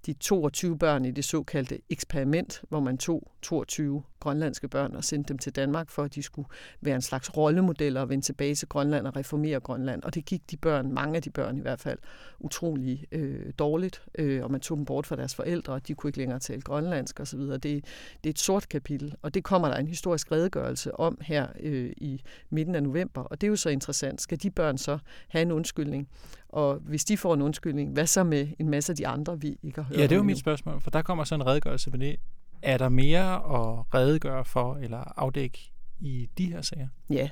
[0.06, 5.30] de 22 børn i det såkaldte eksperiment, hvor man tog 22 grønlandske børn og sendte
[5.30, 6.48] dem til Danmark, for at de skulle
[6.82, 10.04] være en slags rollemodeller og vende tilbage til Grønland og reformere Grønland.
[10.04, 12.00] Og det gik de børn, mange af de børn i hvert fald,
[12.40, 16.08] utrolig øh, dårligt, øh, og man tog dem bort fra deres forældre, og de kunne
[16.08, 17.40] ikke længere tale grønlandsk osv.
[17.40, 17.82] Det, det
[18.26, 22.22] er et sort kapitel, og det kommer der en historisk redegørelse om her øh, i
[22.50, 24.22] midten af november, og det er jo så interessant.
[24.22, 26.10] Skal de børn så have en undskyldning?
[26.52, 29.58] Og hvis de får en undskyldning, hvad så med en masse af de andre, vi
[29.64, 31.92] ikke har hørt Ja, det er jo mit spørgsmål, for der kommer så en redegørelse
[31.92, 32.16] på det.
[32.62, 36.88] Er der mere at redegøre for eller afdække i de her sager?
[37.10, 37.30] Ja,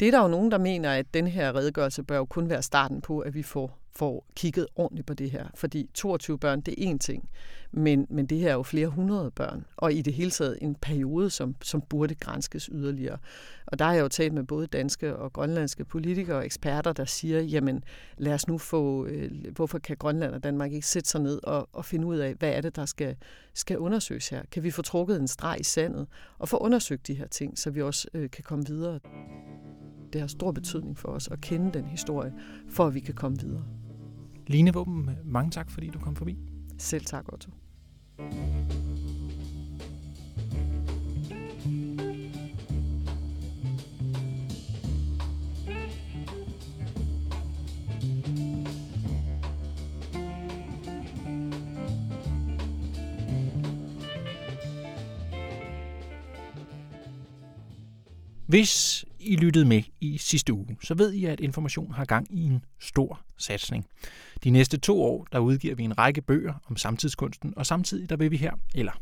[0.00, 2.62] det er der jo nogen, der mener, at den her redegørelse bør jo kun være
[2.62, 5.46] starten på, at vi får får kigget ordentligt på det her.
[5.54, 7.28] Fordi 22 børn, det er én ting,
[7.72, 10.74] men, men det her er jo flere hundrede børn, og i det hele taget en
[10.74, 13.18] periode, som, som burde grænskes yderligere.
[13.66, 17.04] Og der har jeg jo talt med både danske og grønlandske politikere og eksperter, der
[17.04, 17.84] siger, jamen
[18.18, 21.68] lad os nu få, øh, hvorfor kan Grønland og Danmark ikke sætte sig ned og,
[21.72, 23.16] og finde ud af, hvad er det, der skal,
[23.54, 24.42] skal undersøges her?
[24.52, 26.06] Kan vi få trukket en streg i sandet
[26.38, 29.00] og få undersøgt de her ting, så vi også øh, kan komme videre?
[30.12, 32.32] Det har stor betydning for os at kende den historie,
[32.68, 33.64] for at vi kan komme videre.
[34.46, 36.36] Line Våben, mange tak, fordi du kom forbi.
[36.78, 37.50] Selv tak, Otto.
[58.46, 62.42] Hvis i lyttede med i sidste uge, så ved I, at Information har gang i
[62.42, 63.86] en stor satsning.
[64.44, 68.16] De næste to år, der udgiver vi en række bøger om samtidskunsten, og samtidig der
[68.16, 68.92] vil vi her, eller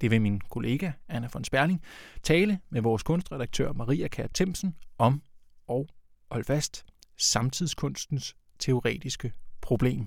[0.00, 1.82] det vil min kollega Anna von Sperling,
[2.22, 5.22] tale med vores kunstredaktør Maria Kær Temsen om,
[5.66, 5.88] og
[6.30, 6.84] hold fast,
[7.16, 10.06] samtidskunstens teoretiske problem.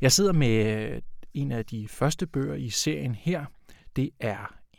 [0.00, 1.02] Jeg sidder med øh,
[1.34, 3.44] en af de første bøger i serien her.
[3.96, 4.78] Det er en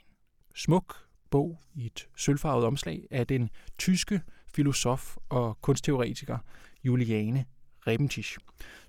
[0.56, 4.22] smuk bog i et sølvfarvet omslag af den tyske
[4.56, 6.38] filosof og kunstteoretiker
[6.84, 7.46] Juliane
[7.88, 8.38] Rebentisch.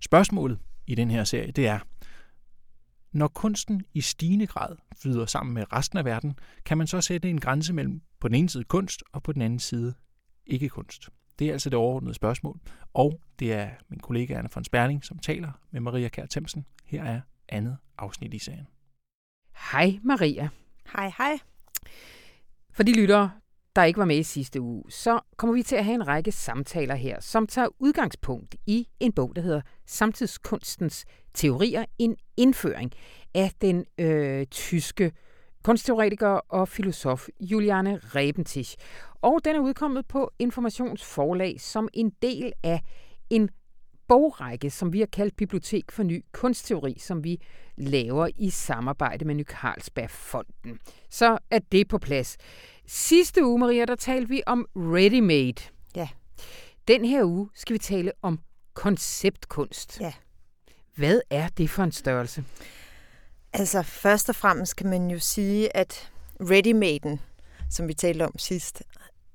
[0.00, 1.78] Spørgsmålet i den her serie, det er,
[3.12, 7.30] når kunsten i stigende grad flyder sammen med resten af verden, kan man så sætte
[7.30, 9.94] en grænse mellem på den ene side kunst og på den anden side
[10.46, 11.08] ikke kunst.
[11.38, 12.60] Det er altså det overordnede spørgsmål,
[12.94, 16.66] og det er min kollega Anna von Sperling, som taler med Maria Kær Temsen.
[16.84, 18.66] Her er andet afsnit i serien.
[19.72, 20.48] Hej Maria.
[20.92, 21.38] Hej hej.
[22.72, 23.30] For de lyttere,
[23.76, 26.32] der ikke var med i sidste uge, så kommer vi til at have en række
[26.32, 31.04] samtaler her, som tager udgangspunkt i en bog, der hedder Samtidskunstens
[31.34, 32.92] teorier, en indføring
[33.34, 35.12] af den øh, tyske
[35.64, 38.76] kunstteoretiker og filosof Juliane Rebentisch.
[39.22, 42.80] Og den er udkommet på Informationsforlag som en del af
[43.30, 43.50] en
[44.08, 47.40] bogrække, som vi har kaldt Bibliotek for Ny Kunstteori, som vi
[47.76, 50.78] laver i samarbejde med Ny Carlsbergfonden.
[51.10, 52.36] Så er det på plads.
[52.86, 55.70] Sidste uge, Maria, der talte vi om ready-made.
[55.96, 56.08] Ja.
[56.88, 58.38] Den her uge skal vi tale om
[58.74, 60.00] konceptkunst.
[60.00, 60.12] Ja.
[60.94, 62.44] Hvad er det for en størrelse?
[63.52, 67.20] Altså, først og fremmest kan man jo sige, at ready-maden,
[67.70, 68.82] som vi talte om sidst,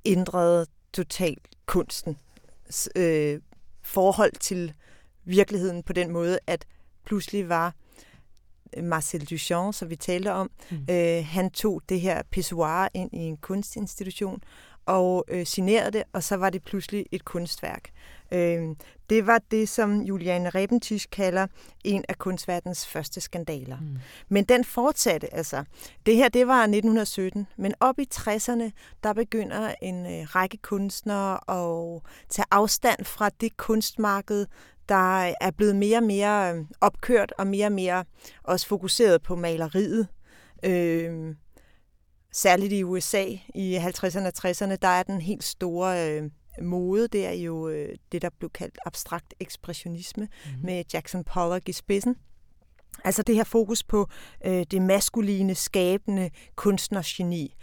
[0.05, 2.17] ændrede totalt kunsten
[2.95, 3.39] øh,
[3.87, 4.73] forhold til
[5.25, 6.65] virkeligheden på den måde, at
[7.05, 7.73] pludselig var
[8.83, 10.85] Marcel Duchamp, som vi talte om, mm.
[10.89, 14.41] øh, han tog det her pissoir ind i en kunstinstitution
[14.85, 17.89] og øh, signerede det, og så var det pludselig et kunstværk.
[18.31, 18.75] Øh,
[19.09, 21.47] det var det, som Juliane Rebentisch kalder
[21.83, 23.77] en af kunstverdens første skandaler.
[23.79, 23.97] Mm.
[24.29, 25.63] Men den fortsatte altså.
[26.05, 28.71] Det her, det var 1917, men op i 60'erne,
[29.03, 34.45] der begynder en øh, række kunstnere at tage afstand fra det kunstmarked,
[34.89, 38.05] der er blevet mere og mere øh, opkørt og mere og mere
[38.43, 40.07] også fokuseret på maleriet.
[40.63, 41.35] Øh,
[42.33, 46.29] særligt i USA i 50'erne og 60'erne, der er den helt store øh,
[46.61, 50.65] mode, det er jo øh, det, der blev kaldt abstrakt ekspressionisme mm-hmm.
[50.65, 52.15] med Jackson Pollock i spidsen.
[53.03, 54.07] Altså det her fokus på
[54.45, 57.55] øh, det maskuline, skabende kunstnergeni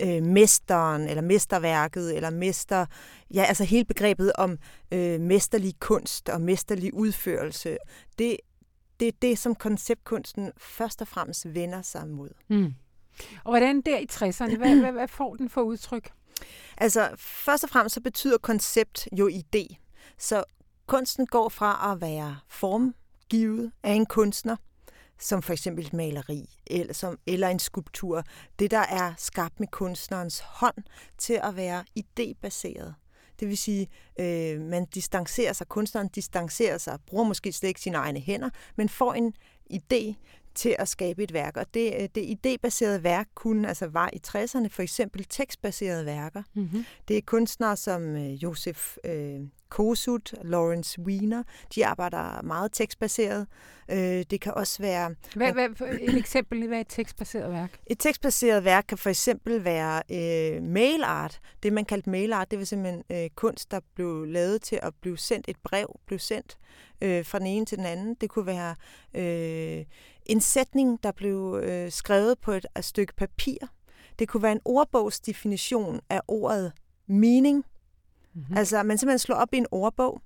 [0.00, 2.86] øh, mesteren, eller mesterværket, eller mester...
[3.34, 4.58] Ja, altså hele begrebet om
[4.92, 7.76] øh, mesterlig kunst og mesterlig udførelse.
[8.18, 8.36] Det,
[9.00, 12.30] det er det, som konceptkunsten først og fremmest vender sig mod.
[12.48, 12.74] Mm.
[13.44, 16.10] Og hvordan der i 60'erne, hvad, hvad, hvad får den for udtryk?
[16.78, 19.76] Altså, først og fremmest så betyder koncept jo idé.
[20.18, 20.44] Så
[20.86, 24.56] kunsten går fra at være formgivet af en kunstner,
[25.18, 28.24] som for eksempel et maleri eller, som, eller en skulptur.
[28.58, 30.76] Det, der er skabt med kunstnerens hånd
[31.18, 32.92] til at være idébaseret.
[33.40, 33.88] Det vil sige,
[34.20, 38.88] øh, man distancerer sig, kunstneren distancerer sig, bruger måske slet ikke sine egne hænder, men
[38.88, 39.34] får en
[39.72, 40.14] idé
[40.56, 41.56] til at skabe et værk.
[41.56, 46.42] Og det, øh, det idébaserede værk kunne altså var i 60'erne for eksempel tekstbaserede værker.
[46.54, 46.84] Mm-hmm.
[47.08, 51.42] Det er kunstnere som øh, Josef øh, Kosut, Lawrence Wiener.
[51.74, 53.46] De arbejder meget tekstbaseret.
[53.90, 55.14] Øh, det kan også være...
[55.34, 55.68] Hvad, hvad,
[56.00, 57.78] et eksempel, hvad er et tekstbaseret værk?
[57.86, 61.40] Et tekstbaseret værk kan for eksempel være øh, mail art.
[61.62, 64.92] Det, man kaldte mail art, det var simpelthen øh, kunst, der blev lavet til at
[65.00, 65.48] blive sendt.
[65.48, 66.56] Et brev blev sendt
[67.00, 68.14] øh, fra den ene til den anden.
[68.20, 68.74] Det kunne være
[69.14, 69.84] øh,
[70.26, 73.56] en sætning, der blev øh, skrevet på et, et stykke papir.
[74.18, 76.72] Det kunne være en ordbogsdefinition af ordet
[77.06, 77.64] meaning.
[78.34, 78.56] Mm-hmm.
[78.56, 80.20] Altså, man simpelthen slår op i en ordbog,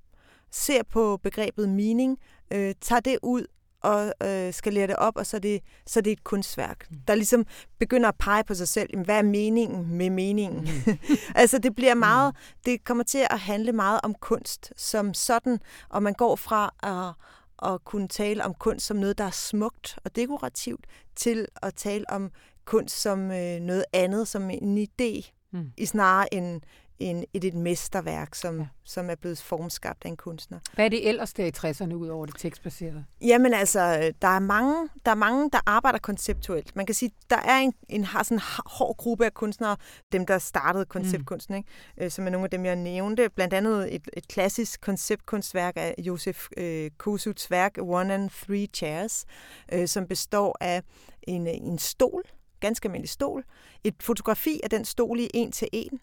[0.51, 2.19] ser på begrebet meaning,
[2.53, 3.47] øh, tager det ud
[3.83, 6.97] og øh, skalerer det op, og så er det, så er det et kunstværk, mm.
[7.09, 7.47] der ligesom
[7.79, 8.99] begynder at pege på sig selv.
[9.05, 10.61] Hvad er meningen med meningen?
[10.87, 10.99] Mm.
[11.35, 12.63] altså, det bliver meget, mm.
[12.65, 17.15] det kommer til at handle meget om kunst som sådan, og man går fra at
[17.63, 22.05] at kunne tale om kunst som noget, der er smukt og dekorativt, til at tale
[22.11, 22.31] om
[22.65, 25.73] kunst som øh, noget andet, som en idé, mm.
[25.77, 26.65] i snarere en,
[27.01, 28.67] en, et, et mesterværk, som, ja.
[28.85, 30.59] som er blevet formskabt af en kunstner.
[30.75, 33.05] Hvad er det ellers der i 60'erne, ud over det tekstbaserede?
[33.21, 36.77] Jamen altså, der er mange, der, er mange, der arbejder konceptuelt.
[36.77, 39.77] Man kan sige, der er en, en har sådan en hård gruppe af kunstnere,
[40.13, 41.57] dem der startede konceptkunsten, mm.
[41.57, 42.05] ikke?
[42.05, 43.29] Øh, som er nogle af dem, jeg nævnte.
[43.29, 49.25] Blandt andet et, et klassisk konceptkunstværk af Josef øh, Kosuts værk, One and Three Chairs,
[49.73, 50.83] øh, som består af
[51.23, 52.23] en, en stol,
[52.61, 53.45] ganske almindelig stol,
[53.85, 56.01] et fotografi af den stol i en til en,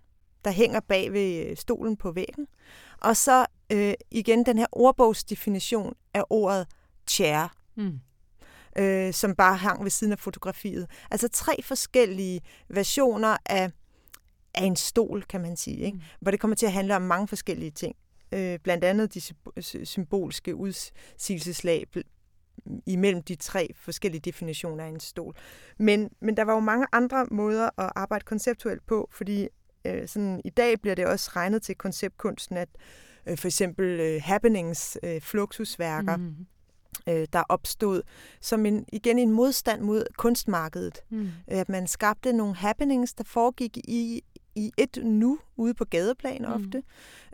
[0.48, 2.48] der hænger bag ved øh, stolen på væggen.
[3.02, 6.68] Og så øh, igen den her ordbogsdefinition af ordet
[7.10, 8.00] chair, mm.
[8.78, 10.90] øh, som bare hang ved siden af fotografiet.
[11.12, 13.72] Altså tre forskellige versioner af,
[14.54, 15.98] af en stol, kan man sige, ikke?
[15.98, 16.04] Mm.
[16.20, 17.96] hvor det kommer til at handle om mange forskellige ting.
[18.32, 19.22] Øh, blandt andet de
[19.86, 21.86] symbolske udsigelseslag
[22.86, 25.36] imellem de tre forskellige definitioner af en stol.
[25.80, 29.48] Men, men der var jo mange andre måder at arbejde konceptuelt på, fordi
[29.86, 32.70] øh, sådan, i dag bliver det også regnet til konceptkunsten, at
[33.28, 36.36] øh, for eksempel øh, happenings, øh, fluxusværker, mm.
[37.10, 38.02] øh, der opstod
[38.42, 41.00] som en, igen en modstand mod kunstmarkedet.
[41.10, 41.30] Mm.
[41.48, 44.22] At man skabte nogle happenings, der foregik i,
[44.56, 46.54] i et nu ude på gadeplan mm.
[46.54, 46.84] ofte,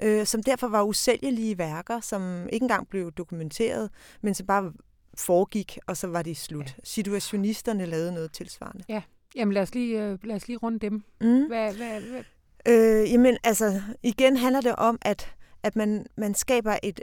[0.01, 3.89] øh, som derfor var usælgelige værker, som ikke engang blev dokumenteret,
[4.21, 4.73] men som bare
[5.17, 6.65] foregik, og så var det slut.
[6.65, 6.83] Ja.
[6.83, 8.83] Situationisterne lavede noget tilsvarende.
[8.89, 9.01] Ja,
[9.35, 11.03] jamen lad os lige, øh, lad os lige runde dem.
[11.21, 11.47] Mm.
[11.47, 12.23] Hvad, hvad, hvad,
[12.67, 17.01] Øh, jamen, altså, igen handler det om, at, at man, man skaber et,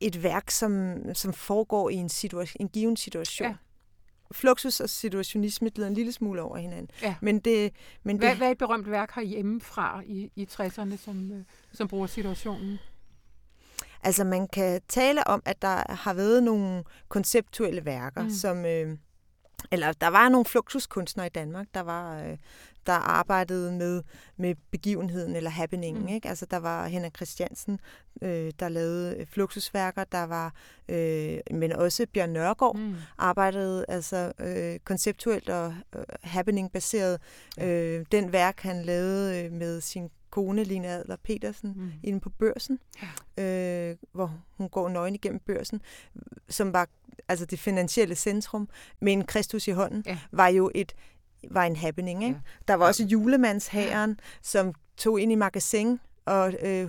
[0.00, 3.48] et værk, som, som foregår i en, situation, en given situation.
[3.48, 3.54] Ja.
[4.32, 6.90] Fluxus og situationisme glider en lille smule over hinanden.
[7.02, 7.14] Ja.
[7.20, 10.96] Men det, men hvad, det, hvad er et berømt værk her hjemmefra i, i 60'erne,
[10.96, 12.78] som, øh, som bruger situationen?
[14.02, 18.30] Altså man kan tale om, at der har været nogle konceptuelle værker, mm.
[18.30, 18.64] som...
[18.64, 18.96] Øh,
[19.72, 22.36] eller der var nogle fluxuskunstnere i Danmark, der var øh,
[22.86, 24.02] der arbejdede med,
[24.36, 26.02] med begivenheden eller happeningen.
[26.02, 26.08] Mm.
[26.08, 26.28] Ikke?
[26.28, 27.80] Altså der var Henrik Christiansen,
[28.22, 30.54] øh, der lavede øh, fluxusværker, der var,
[30.88, 32.94] øh, men også Bjørn Nørgaard mm.
[33.18, 37.20] arbejdede altså øh, konceptuelt og øh, happening-baseret.
[37.60, 41.92] Øh, den værk, han lavede øh, med sin kone, Lina Adler Petersen, mm.
[42.02, 42.78] inde på børsen,
[43.36, 43.90] ja.
[43.90, 45.80] øh, hvor hun går nøgen igennem børsen,
[46.48, 46.88] som var
[47.28, 48.68] altså det finansielle centrum,
[49.00, 50.18] med en Kristus i hånden, ja.
[50.32, 50.94] var jo et
[51.50, 52.24] var en happening.
[52.24, 52.34] Ikke?
[52.34, 52.62] Ja.
[52.68, 56.88] Der var også julemandshæren, som tog ind i magasin, og øh, jeg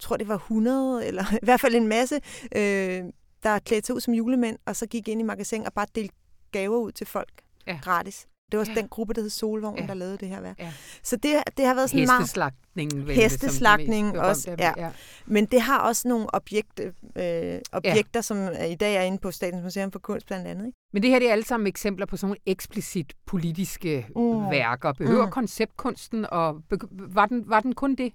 [0.00, 2.20] tror, det var 100, eller i hvert fald en masse,
[2.56, 3.04] øh,
[3.42, 6.14] der klædte sig ud som julemænd, og så gik ind i magasin og bare delte
[6.52, 7.32] gaver ud til folk
[7.66, 7.78] ja.
[7.82, 8.26] gratis.
[8.52, 8.80] Det var også ja.
[8.80, 9.86] den gruppe, der hed Solvogn, ja.
[9.86, 10.58] der lavede det her værk.
[10.58, 10.72] Ja.
[11.02, 12.20] Så det, det har været sådan meget...
[12.20, 13.08] Hesteslagningen.
[13.10, 14.72] Hesteslagningen også, ja.
[14.76, 14.90] ja.
[15.26, 18.22] Men det har også nogle objekt, øh, objekter, ja.
[18.22, 20.66] som i dag er inde på Statens Museum for Kunst blandt andet.
[20.66, 20.78] Ikke?
[20.92, 24.50] Men det her det er alle sammen eksempler på sådan nogle eksplicit politiske uh.
[24.50, 24.92] værker.
[24.92, 25.30] Behøver uh.
[25.30, 28.12] konceptkunsten, og var den, var den kun det?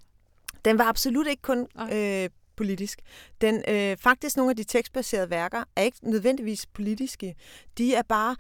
[0.66, 3.00] Den var absolut ikke kun øh, politisk.
[3.42, 7.36] Den, øh, faktisk nogle af de tekstbaserede værker er ikke nødvendigvis politiske.
[7.78, 8.36] De er bare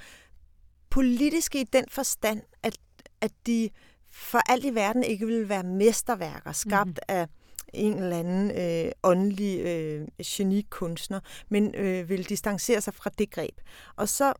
[0.91, 2.77] politiske i den forstand, at,
[3.21, 3.69] at de
[4.11, 7.15] for alt i verden ikke vil være mesterværker, skabt mm.
[7.15, 7.27] af
[7.73, 13.55] en eller anden øh, åndelig øh, genikunstner, men øh, vil distancere sig fra det greb.
[13.95, 14.33] Og så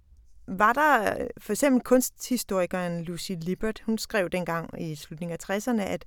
[0.47, 5.81] var der øh, for eksempel kunsthistorikeren Lucy Lippert, hun skrev dengang i slutningen af 60'erne,
[5.81, 6.05] at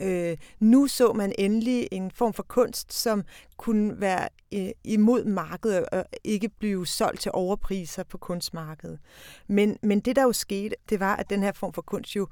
[0.00, 3.24] øh, nu så man endelig en form for kunst, som
[3.56, 8.98] kunne være øh, imod markedet og ikke blive solgt til overpriser på kunstmarkedet.
[9.46, 12.28] Men, men det, der jo skete, det var, at den her form for kunst jo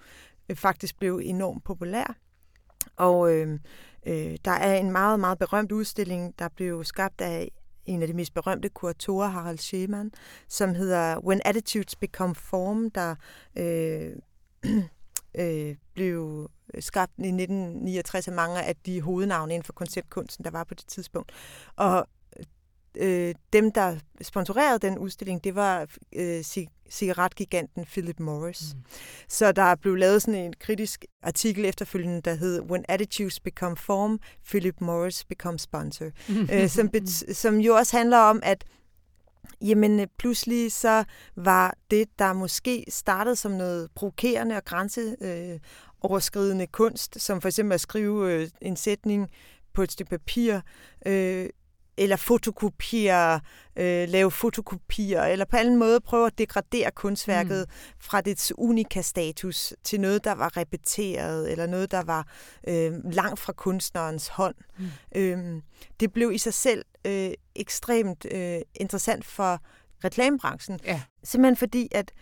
[0.48, 2.16] øh, faktisk blev enormt populær.
[2.96, 3.59] Og øh,
[4.07, 7.50] øh, der er en meget, meget berømt udstilling, der blev skabt af
[7.85, 10.11] en af de mest berømte kuratorer, Harald Schemann,
[10.48, 13.14] som hedder When Attitudes Become Form, der
[13.57, 14.12] øh,
[15.40, 20.64] øh, blev skabt i 1969 af mange af de hovednavne inden for konceptkunsten, der var
[20.64, 21.32] på det tidspunkt.
[21.76, 22.07] Og
[22.97, 26.45] øh, dem, der sponsorerede den udstilling, det var øh,
[26.91, 28.74] cigaretgiganten Philip Morris.
[28.74, 28.80] Mm.
[29.28, 34.20] Så der blev lavet sådan en kritisk artikel efterfølgende, der hed When Attitudes Become Form,
[34.49, 36.11] Philip Morris Become Sponsor,
[36.53, 36.91] øh, som,
[37.32, 38.64] som jo også handler om, at
[39.61, 41.05] jamen øh, pludselig så
[41.36, 45.59] var det, der måske startede som noget provokerende og grænse øh,
[46.01, 49.28] grænseoverskridende kunst, som for eksempel at skrive øh, en sætning
[49.72, 50.61] på et stykke papir,
[51.07, 51.49] øh,
[51.99, 53.40] eller fotokopiere,
[53.76, 57.94] øh, lave fotokopier, eller på anden måde prøve at degradere kunstværket mm.
[58.01, 62.26] fra dets unika-status til noget, der var repeteret, eller noget, der var
[62.68, 64.55] øh, langt fra kunstnerens hånd.
[64.78, 64.86] Mm.
[65.16, 65.62] Øh,
[66.01, 69.61] det blev i sig selv øh, ekstremt øh, interessant for
[70.05, 70.80] reklamebranchen.
[70.84, 71.03] Ja.
[71.24, 72.12] Simpelthen fordi, at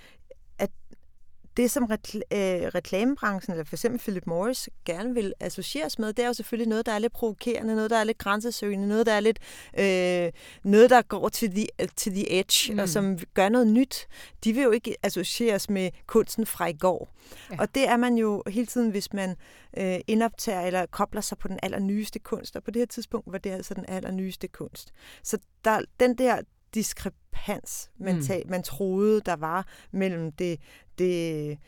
[1.57, 6.23] det, som rekl- øh, reklamebranchen, eller for eksempel Philip Morris, gerne vil associeres med, det
[6.23, 9.13] er jo selvfølgelig noget, der er lidt provokerende, noget, der er lidt grænsesøgende, noget, der
[9.13, 9.39] er lidt
[9.79, 10.33] øh,
[10.65, 12.79] noget, der går til the, til the edge, mm.
[12.79, 14.07] og som gør noget nyt.
[14.45, 17.09] De vil jo ikke associeres med kunsten fra i går.
[17.51, 17.57] Ja.
[17.59, 19.37] Og det er man jo hele tiden, hvis man
[19.77, 23.39] øh, indoptager eller kobler sig på den allernyeste kunst, og på det her tidspunkt var
[23.39, 24.93] det altså den allernyeste kunst.
[25.23, 26.41] Så der, den der
[26.75, 28.23] diskrepans, man, mm.
[28.23, 30.61] tag, man troede, der var mellem det,
[30.99, 31.59] det,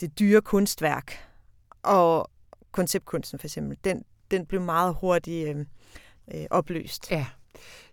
[0.00, 1.28] det dyre kunstværk
[1.82, 2.30] og
[2.72, 3.78] konceptkunsten for eksempel.
[3.84, 5.66] Den, den blev meget hurtigt øh,
[6.34, 7.10] øh, opløst.
[7.10, 7.26] Ja.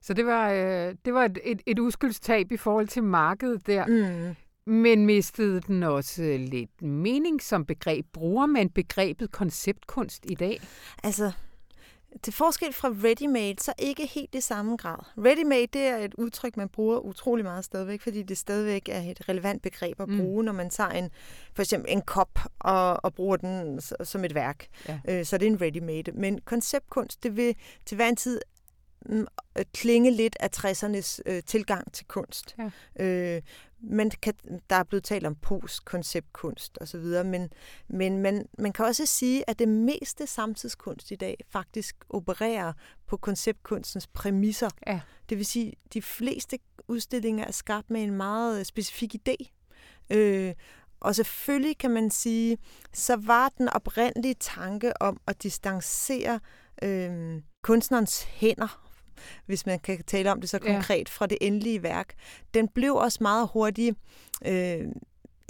[0.01, 3.85] Så det var, øh, det var et, et, et uskyldstab i forhold til markedet der.
[3.85, 4.35] Mm.
[4.65, 8.05] Men mistede den også lidt mening som begreb?
[8.13, 10.61] Bruger man begrebet konceptkunst i dag?
[11.03, 11.31] Altså,
[12.23, 14.97] til forskel fra ready-made, så ikke helt i samme grad.
[15.17, 19.29] Ready-made, det er et udtryk, man bruger utrolig meget stadigvæk, fordi det stadigvæk er et
[19.29, 20.17] relevant begreb at mm.
[20.17, 20.45] bruge, mm.
[20.45, 21.09] når man tager en,
[21.53, 24.67] for eksempel en kop og, og bruger den som et værk.
[24.87, 24.99] Ja.
[25.07, 26.11] Øh, så det er en ready-made.
[26.13, 27.55] Men konceptkunst, det vil
[27.85, 28.41] til hver en tid
[29.73, 32.55] klinge lidt af 60'ernes øh, tilgang til kunst.
[32.97, 33.05] Ja.
[33.05, 33.41] Øh,
[33.83, 34.33] man kan,
[34.69, 37.49] der er blevet talt om post-konceptkunst osv., men,
[37.87, 42.73] men man, man kan også sige, at det meste samtidskunst i dag faktisk opererer
[43.07, 44.69] på konceptkunstens præmisser.
[44.87, 45.01] Ja.
[45.29, 49.35] Det vil sige, at de fleste udstillinger er skabt med en meget specifik idé.
[50.09, 50.53] Øh,
[50.99, 52.57] og selvfølgelig kan man sige,
[52.93, 56.39] så var den oprindelige tanke om at distancere
[56.83, 58.90] øh, kunstnerens hænder
[59.45, 61.11] hvis man kan tale om det så konkret, ja.
[61.17, 62.13] fra det endelige værk,
[62.53, 63.97] den blev også meget hurtigt
[64.45, 64.87] øh,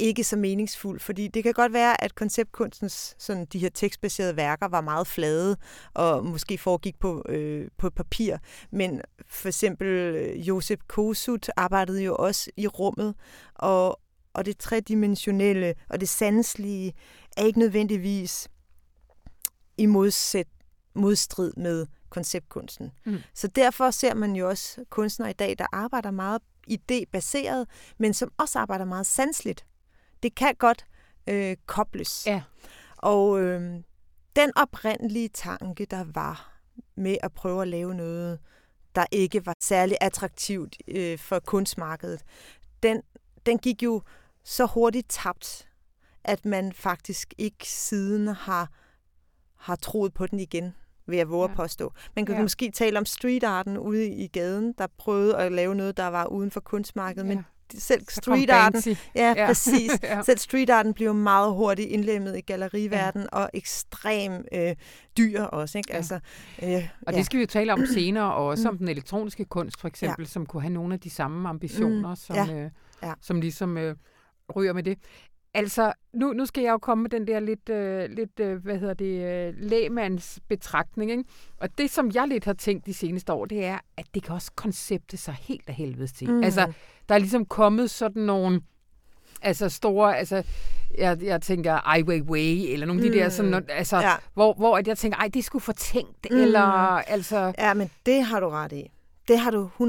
[0.02, 4.68] ikke så meningsfuld, fordi det kan godt være, at konceptkunstens sådan de her tekstbaserede værker
[4.68, 5.58] var meget flade
[5.94, 8.38] og måske foregik på, øh, på papir,
[8.72, 13.16] men for eksempel øh, Josef Kosut arbejdede jo også i rummet,
[13.56, 14.00] og,
[14.34, 16.94] og det tredimensionelle og det sanselige
[17.38, 18.48] er ikke nødvendigvis
[19.78, 20.48] i modsæt,
[20.94, 22.92] modstrid med konceptkunsten.
[23.06, 23.18] Mm.
[23.34, 27.66] Så derfor ser man jo også kunstnere i dag, der arbejder meget idébaseret,
[27.98, 29.66] men som også arbejder meget sansligt.
[30.24, 30.86] Det kan godt
[31.28, 32.28] øh, kobles.
[32.28, 32.42] Ja.
[32.98, 33.84] Og øh,
[34.36, 36.60] den oprindelige tanke, der var
[36.96, 38.40] med at prøve at lave noget,
[38.96, 42.24] der ikke var særlig attraktivt øh, for kunstmarkedet,
[42.84, 43.02] den,
[43.46, 44.02] den gik jo
[44.44, 45.68] så hurtigt tabt,
[46.24, 48.72] at man faktisk ikke siden har,
[49.56, 50.74] har troet på den igen
[51.12, 51.52] vil jeg våge ja.
[51.52, 51.94] at påstå.
[52.16, 52.42] Man kan ja.
[52.42, 56.26] måske tale om street arten ude i gaden, der prøvede at lave noget, der var
[56.26, 57.36] uden for kunstmarkedet, ja.
[57.36, 57.46] men
[57.80, 59.46] selv street arten, ja, ja.
[59.46, 59.92] præcis.
[60.04, 60.22] ja.
[60.22, 63.40] Selv street arten bliver meget hurtigt indlemmet i galleriverdenen ja.
[63.40, 64.76] og ekstrem øh,
[65.18, 65.92] dyr også, ikke?
[65.92, 65.98] Ja.
[65.98, 66.20] Altså,
[66.64, 69.82] øh, og det skal vi jo tale om senere, og også om den elektroniske kunst
[69.82, 70.30] for eksempel, ja.
[70.30, 72.16] som kunne have nogle af de samme ambitioner, mm.
[72.16, 72.54] som, ja.
[72.54, 72.70] Øh,
[73.04, 73.14] ja.
[73.22, 73.96] som ligesom øh,
[74.56, 74.98] ryger med det.
[75.54, 78.78] Altså, nu, nu skal jeg jo komme med den der lidt, øh, lidt øh, hvad
[78.78, 81.24] hedder det, øh, betragtning, ikke?
[81.58, 84.36] Og det, som jeg lidt har tænkt de seneste år, det er, at det kan
[84.36, 86.30] også koncepte sig helt af helvede til.
[86.30, 86.44] Mm.
[86.44, 86.74] Altså,
[87.10, 88.62] der er ligesom kommet sådan nogle,
[89.42, 90.44] altså store, altså,
[90.98, 93.14] jeg, jeg tænker Ai Weiwei, eller nogle af mm.
[93.14, 94.14] de der, sådan, altså, ja.
[94.34, 96.38] hvor, hvor at jeg tænker, ej, det skulle fortænkt, mm.
[96.38, 96.62] eller
[97.10, 97.54] altså...
[97.58, 98.92] Ja, men det har du ret i.
[99.28, 99.84] Det har du 100%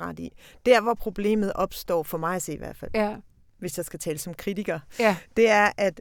[0.00, 0.30] ret i.
[0.66, 3.16] Der, hvor problemet opstår, for mig at se i hvert fald, ja
[3.62, 5.16] hvis jeg skal tale som kritiker, ja.
[5.36, 6.00] det er, at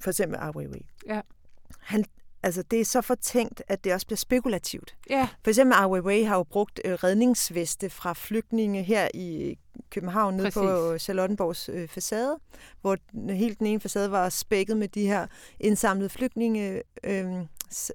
[0.00, 1.20] for eksempel Ai Weiwei, ja.
[1.78, 2.04] han,
[2.42, 4.96] altså det er så fortænkt, at det også bliver spekulativt.
[5.10, 5.28] Ja.
[5.44, 9.58] For eksempel Ai Weiwei har jo brugt øh, redningsveste fra flygtninge her i
[9.90, 12.38] København, nede på Charlottenborgs øh, facade,
[12.80, 12.96] hvor
[13.32, 15.26] helt den ene facade var spækket med de her
[15.60, 17.32] indsamlede flygtninge øh,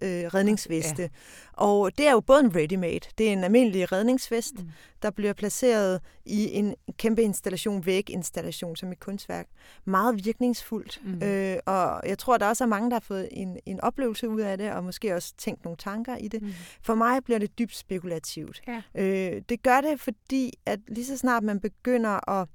[0.01, 1.01] øh, redningsveste.
[1.01, 1.07] Ja.
[1.53, 4.69] Og det er jo både en ready-made, det er en almindelig redningsvest, mm.
[5.01, 9.47] der bliver placeret i en kæmpe installation, væginstallation som et kunstværk.
[9.85, 11.01] Meget virkningsfuldt.
[11.05, 11.23] Mm.
[11.23, 14.41] Øh, og jeg tror, der også er mange, der har fået en, en oplevelse ud
[14.41, 16.41] af det, og måske også tænkt nogle tanker i det.
[16.41, 16.53] Mm.
[16.81, 18.61] For mig bliver det dybt spekulativt.
[18.67, 18.81] Ja.
[18.95, 22.47] Øh, det gør det, fordi at lige så snart man begynder at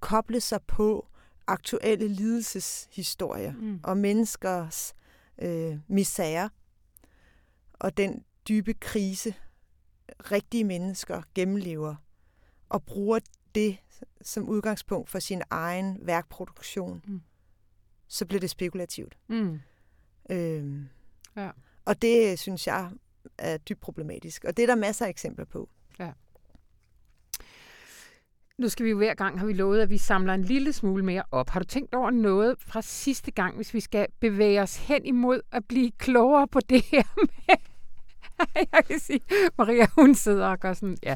[0.00, 1.06] koble sig på
[1.46, 3.80] aktuelle lidelseshistorier mm.
[3.82, 5.05] og menneskers øh,
[5.88, 6.50] misære
[7.72, 9.34] og den dybe krise,
[10.30, 11.94] rigtige mennesker gennemlever,
[12.68, 13.18] og bruger
[13.54, 13.76] det
[14.22, 17.22] som udgangspunkt for sin egen værkproduktion, mm.
[18.08, 19.18] så bliver det spekulativt.
[19.28, 19.60] Mm.
[20.30, 20.86] Øh,
[21.36, 21.50] Ja.
[21.84, 22.90] Og det synes jeg
[23.38, 24.44] er dybt problematisk.
[24.44, 25.68] Og det er der masser af eksempler på.
[28.58, 31.04] Nu skal vi jo hver gang, har vi lovet, at vi samler en lille smule
[31.04, 31.50] mere op.
[31.50, 35.40] Har du tænkt over noget fra sidste gang, hvis vi skal bevæge os hen imod
[35.52, 37.02] at blive klogere på det her
[37.48, 37.56] med...
[38.72, 39.20] Jeg kan sige,
[39.58, 41.14] Maria, hun sidder og gør sådan, ja.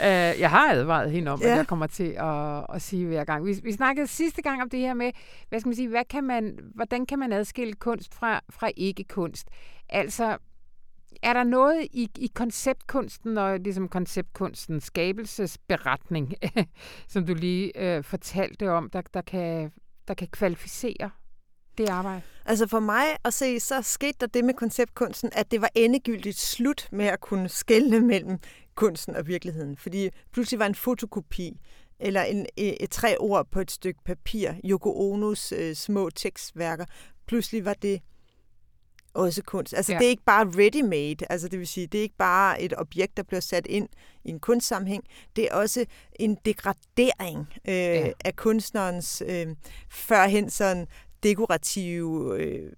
[0.00, 1.50] Uh, jeg har advaret hende om, ja.
[1.50, 3.46] at jeg kommer til at, at sige hver gang.
[3.46, 5.12] Vi, vi snakkede sidste gang om det her med,
[5.48, 9.48] hvad skal man sige, hvad kan man, hvordan kan man adskille kunst fra, fra ikke-kunst?
[9.88, 10.36] Altså,
[11.22, 16.34] er der noget i, i konceptkunsten og ligesom konceptkunstens skabelsesberetning,
[17.12, 19.72] som du lige øh, fortalte om, der, der, kan,
[20.08, 21.10] der kan kvalificere
[21.78, 22.22] det arbejde?
[22.44, 26.38] Altså for mig at se, så skete der det med konceptkunsten, at det var endegyldigt
[26.38, 28.38] slut med at kunne skelne mellem
[28.74, 29.76] kunsten og virkeligheden.
[29.76, 31.60] Fordi pludselig var en fotokopi
[32.00, 36.84] eller en, et, et tre ord på et stykke papir, Yoko Onos øh, små tekstværker,
[37.26, 38.00] pludselig var det
[39.14, 39.74] også kunst.
[39.74, 39.98] Altså Ja.
[39.98, 43.16] det er ikke bare ready-made, altså det vil sige, det er ikke bare et objekt,
[43.16, 43.88] der bliver sat ind
[44.24, 45.04] i en kunstsammenhæng,
[45.36, 45.84] det er også
[46.18, 48.10] en degradering øh, Ja.
[48.24, 49.46] af kunstnerens øh,
[49.90, 50.86] førhen sådan
[51.22, 52.72] dekorative øh,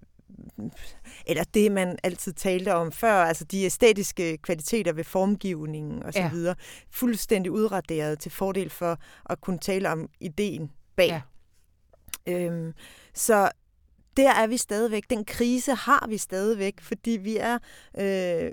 [1.25, 6.29] eller det, man altid talte om før, altså de æstetiske kvaliteter ved formgivningen osv., Ja.
[6.35, 6.53] ja.
[6.91, 11.07] fuldstændig udraderet til fordel for at kunne tale om ideen bag.
[11.07, 11.21] Ja.
[12.27, 12.73] Øhm,
[13.13, 13.49] så
[14.17, 15.09] der er vi stadigvæk.
[15.09, 17.57] Den krise har vi stadigvæk, fordi vi er
[17.97, 18.51] øh,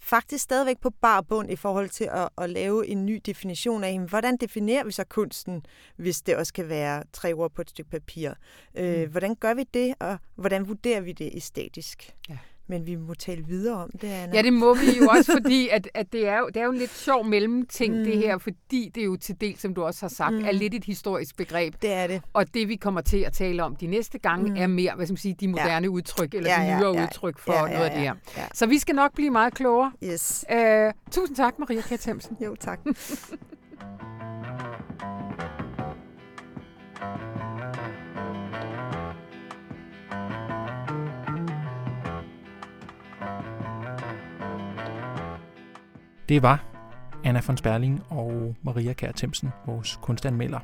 [0.00, 3.92] faktisk stadigvæk på bar bund i forhold til at, at lave en ny definition af,
[3.92, 5.66] jamen, hvordan definerer vi så kunsten,
[5.96, 8.30] hvis det også kan være tre ord på et stykke papir.
[8.74, 9.10] Øh, Mm.
[9.10, 12.14] Hvordan gør vi det, og hvordan vurderer vi det æstetisk?
[12.28, 12.38] Ja.
[12.66, 14.36] Men vi må tale videre om det, Anna.
[14.36, 16.70] Ja, det må vi jo også, fordi at, at det, er jo, det er jo
[16.70, 18.04] en lidt sjov mellemting, mm.
[18.04, 20.44] det her, fordi det er jo til del, som du også har sagt, mm.
[20.44, 21.74] Er lidt et historisk begreb.
[21.82, 22.22] det er det.
[22.32, 24.56] Og det, vi kommer til at tale om de næste gange, mm.
[24.56, 25.88] Er mere, hvad skal man sige, de moderne ja.
[25.88, 27.04] udtryk, eller ja, Ja, de ja, nyere ja.
[27.04, 28.14] udtryk for Ja, noget ja, af det her.
[28.36, 28.46] Ja.
[28.54, 29.92] Så vi skal nok blive meget klogere.
[30.04, 30.44] Yes.
[30.52, 30.58] Uh,
[31.10, 32.80] tusind tak, Maria Kjær Jo, tak.
[46.28, 46.64] Det var
[47.24, 50.60] Anna von Sperling og Maria Kær Themsen, vores kunstanmelder.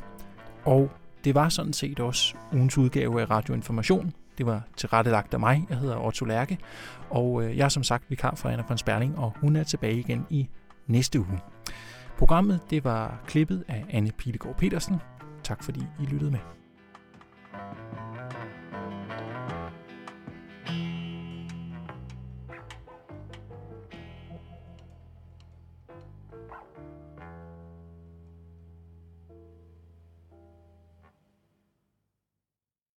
[0.64, 0.90] Og
[1.24, 4.12] det var sådan set også ugens udgave af Radio Information.
[4.38, 5.66] Det var tilrettelagt af mig.
[5.70, 6.58] Jeg hedder Otto Lærke,
[7.11, 9.98] og øh, jeg er som sagt vikar for Anna von Sperling, og hun er tilbage
[9.98, 10.48] igen i
[10.86, 11.40] næste uge.
[12.18, 14.96] Programmet det var klippet af Anne Pilegaard Petersen.
[15.42, 16.59] Tak fordi I lyttede med.